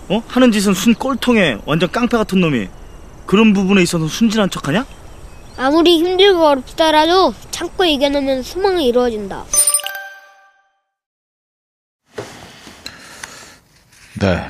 어? 0.08 0.22
하는 0.28 0.52
짓은 0.52 0.74
순 0.74 0.94
꼴통에 0.94 1.58
완전 1.64 1.90
깡패 1.90 2.16
같은 2.16 2.40
놈이 2.40 2.68
그런 3.24 3.52
부분에 3.54 3.82
있어서 3.82 4.06
순진한 4.06 4.50
척하냐? 4.50 4.84
아무리 5.56 5.98
힘들고 5.98 6.44
어렵더라도 6.44 7.34
참고 7.50 7.84
이겨내면 7.84 8.42
소망이 8.42 8.86
이루어진다. 8.86 9.44
네. 14.20 14.48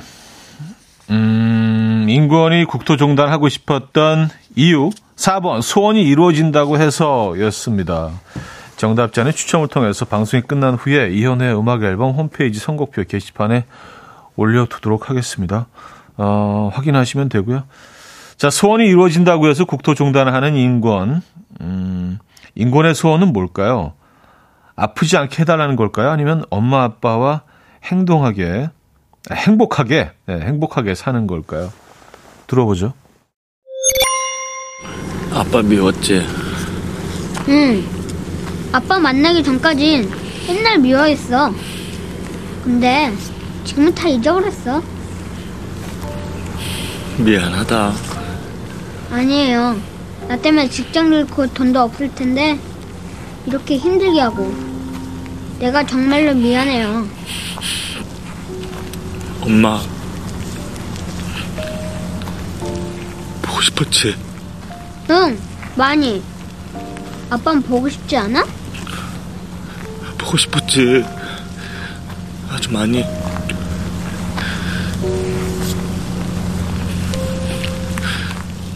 음, 1.09 2.05
인권이 2.09 2.65
국토종단 2.65 3.29
하고 3.29 3.47
싶었던 3.47 4.29
이유 4.55 4.89
4번 5.15 5.61
소원이 5.61 6.03
이루어진다고 6.03 6.77
해서였습니다. 6.77 8.11
정답자는 8.77 9.31
추첨을 9.31 9.67
통해서 9.67 10.05
방송이 10.05 10.43
끝난 10.43 10.75
후에 10.75 11.09
이현의 11.09 11.57
음악 11.57 11.83
앨범 11.83 12.11
홈페이지 12.11 12.59
선곡표 12.59 13.03
게시판에 13.03 13.65
올려두도록 14.35 15.09
하겠습니다. 15.09 15.67
어, 16.15 16.69
확인하시면 16.73 17.29
되고요. 17.29 17.63
자, 18.37 18.49
소원이 18.51 18.85
이루어진다고 18.85 19.47
해서 19.47 19.65
국토 19.65 19.95
종단을 19.95 20.33
하는 20.33 20.55
인권. 20.55 21.21
음, 21.59 22.19
인권의 22.55 22.93
소원은 22.93 23.33
뭘까요? 23.33 23.93
아프지 24.75 25.17
않게 25.17 25.41
해달라는 25.41 25.75
걸까요? 25.75 26.11
아니면 26.11 26.45
엄마 26.51 26.83
아빠와 26.83 27.41
행동하게, 27.83 28.69
행복하게, 29.31 30.11
네, 30.27 30.39
행복하게 30.39 30.93
사는 30.93 31.25
걸까요? 31.25 31.71
들어보죠. 32.45 32.93
아빠 35.33 35.63
미웠지? 35.63 36.23
응. 37.49 37.96
아빠 38.71 38.99
만나기 38.99 39.43
전까진 39.43 40.09
맨날 40.47 40.79
미워했어. 40.79 41.53
근데 42.63 43.13
지금은 43.63 43.93
다 43.95 44.07
잊어버렸어. 44.07 44.81
미안하다. 47.17 47.93
아니에요. 49.11 49.79
나 50.27 50.37
때문에 50.37 50.69
직장 50.69 51.11
잃고 51.13 51.47
돈도 51.53 51.79
없을 51.79 52.13
텐데 52.13 52.59
이렇게 53.45 53.77
힘들게 53.77 54.19
하고 54.19 54.53
내가 55.59 55.85
정말로 55.85 56.33
미안해요. 56.33 57.07
엄마. 59.41 59.81
보고 63.41 63.61
싶었지? 63.61 64.13
응, 65.09 65.37
많이. 65.75 66.21
아빠는 67.29 67.61
보고 67.63 67.89
싶지 67.89 68.15
않아? 68.17 68.45
보고 70.17 70.37
싶었지. 70.37 71.03
아주 72.49 72.71
많이. 72.71 73.03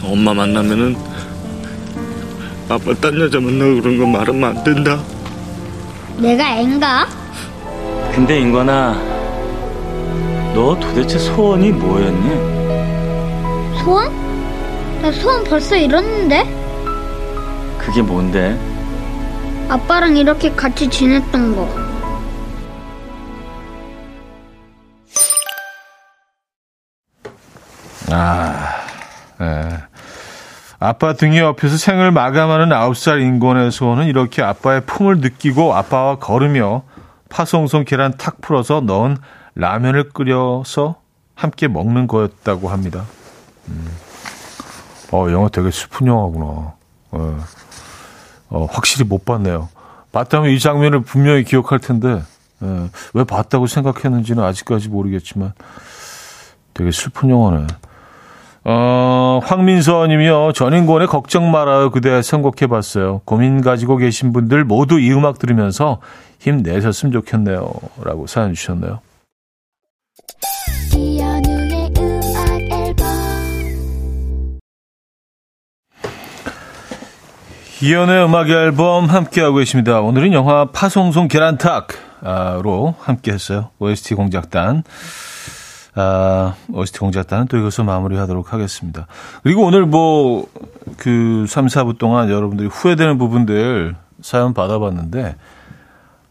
엄마 0.03 0.33
만나면은 0.33 0.95
아빠 2.67 2.93
딴 2.95 3.19
여자 3.19 3.39
만나고 3.39 3.81
그런 3.81 3.97
거 3.97 4.05
말하면 4.05 4.43
안 4.57 4.63
된다. 4.63 4.99
내가 6.17 6.57
앤가? 6.57 7.07
근데 8.13 8.39
인관아, 8.39 8.93
너 10.53 10.77
도대체 10.79 11.17
소원이 11.17 11.71
뭐였니? 11.71 12.29
소원? 13.83 14.11
나 15.01 15.11
소원 15.11 15.43
벌써 15.43 15.75
이뤘는데? 15.75 16.61
그게 17.82 18.01
뭔데? 18.01 18.57
아빠랑 19.67 20.15
이렇게 20.17 20.51
같이 20.51 20.89
지냈던 20.89 21.55
거. 21.55 21.91
아, 28.11 28.67
예. 29.41 29.77
아빠 30.79 31.13
등 31.13 31.36
옆에서 31.36 31.77
생을 31.77 32.11
마감하는 32.11 32.69
9살 32.69 33.21
인권의 33.21 33.71
소원은 33.71 34.07
이렇게 34.07 34.41
아빠의 34.41 34.82
품을 34.86 35.19
느끼고 35.19 35.73
아빠와 35.73 36.17
걸으며 36.17 36.84
파송송 37.29 37.86
계란 37.86 38.17
탁 38.17 38.41
풀어서 38.41 38.82
넣은 38.82 39.17
라면을 39.55 40.09
끓여서 40.09 40.95
함께 41.36 41.67
먹는 41.67 42.07
거였다고 42.07 42.69
합니다. 42.69 43.05
음. 43.69 43.88
어, 45.11 45.32
영화 45.32 45.49
되게 45.49 45.71
슬픈 45.71 46.07
영화구나. 46.07 46.73
예. 47.15 47.70
어, 48.51 48.67
확실히 48.69 49.05
못 49.07 49.25
봤네요. 49.25 49.69
봤다면 50.11 50.51
이 50.51 50.59
장면을 50.59 51.01
분명히 51.01 51.43
기억할 51.43 51.79
텐데, 51.79 52.21
예. 52.61 52.89
왜 53.13 53.23
봤다고 53.23 53.65
생각했는지는 53.65 54.43
아직까지 54.43 54.89
모르겠지만, 54.89 55.53
되게 56.73 56.91
슬픈 56.91 57.29
영화네. 57.29 57.65
어, 58.63 59.39
황민서 59.43 60.05
님이요. 60.07 60.51
전인권의 60.53 61.07
걱정 61.07 61.49
말아요. 61.49 61.89
그대 61.89 62.21
선곡해봤어요. 62.21 63.21
고민 63.25 63.61
가지고 63.61 63.97
계신 63.97 64.33
분들 64.33 64.65
모두 64.65 64.99
이 64.99 65.11
음악 65.11 65.39
들으면서 65.39 65.99
힘내셨으면 66.39 67.11
좋겠네요. 67.11 67.71
라고 68.03 68.27
사연 68.27 68.53
주셨네요. 68.53 68.99
이연의 77.84 78.25
음악 78.25 78.47
앨범 78.47 79.05
함께하고 79.05 79.55
계십니다. 79.55 80.01
오늘은 80.01 80.34
영화 80.34 80.65
파송송 80.65 81.27
계란탁으로 81.27 82.93
함께 82.99 83.32
했어요. 83.32 83.69
OST 83.79 84.13
공작단. 84.13 84.84
아, 85.95 86.53
OST 86.71 86.99
공작단은 86.99 87.47
또 87.47 87.57
이것을 87.57 87.84
마무리하도록 87.86 88.53
하겠습니다. 88.53 89.07
그리고 89.41 89.63
오늘 89.63 89.88
뭐, 89.88 90.45
그 90.97 91.45
3, 91.49 91.65
4부 91.65 91.97
동안 91.97 92.29
여러분들이 92.29 92.69
후회되는 92.69 93.17
부분들 93.17 93.95
사연 94.21 94.53
받아봤는데, 94.53 95.36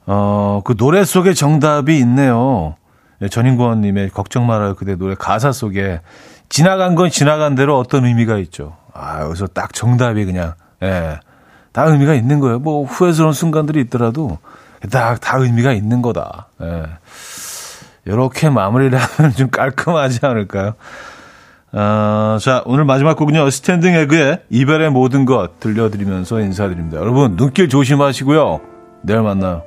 어, 0.07 0.61
그 0.65 0.77
노래 0.77 1.05
속에 1.05 1.35
정답이 1.35 1.99
있네요. 1.99 2.77
예, 3.23 3.29
전인권님의 3.29 4.11
걱정 4.11 4.47
말아요 4.47 4.77
그대 4.77 4.95
노래 4.95 5.17
가사 5.17 5.51
속에 5.51 6.01
지나간 6.49 6.95
건 6.95 7.11
지나간 7.11 7.57
대로 7.57 7.77
어떤 7.77 8.05
의미가 8.05 8.39
있죠. 8.39 8.77
아, 8.95 9.23
여기서 9.23 9.49
딱 9.49 9.75
정답이 9.75 10.25
그냥, 10.27 10.55
예, 10.85 11.19
다 11.73 11.85
의미가 11.85 12.15
있는 12.15 12.41
거예요. 12.41 12.59
뭐 12.59 12.85
후회스러운 12.85 13.33
순간들이 13.33 13.81
있더라도 13.83 14.39
딱 14.91 15.23
다 15.23 15.39
의미가 15.39 15.73
있는 15.73 16.03
거다. 16.03 16.49
예. 16.63 16.85
이렇게 18.05 18.51
마무리를 18.51 18.97
하면 18.99 19.33
좀 19.33 19.51
깔끔하지 19.51 20.21
않을까요? 20.23 20.75
어, 21.73 22.39
자, 22.41 22.63
오늘 22.67 22.85
마지막 22.85 23.17
곡은요, 23.17 23.49
스탠딩 23.49 23.95
에그의 23.95 24.43
이별의 24.51 24.91
모든 24.91 25.25
것 25.25 25.61
들려드리면서 25.61 26.41
인사드립니다. 26.41 26.99
여러분, 26.99 27.37
눈길 27.37 27.69
조심하시고요. 27.69 28.61
내일 29.03 29.23
만나요. 29.23 29.63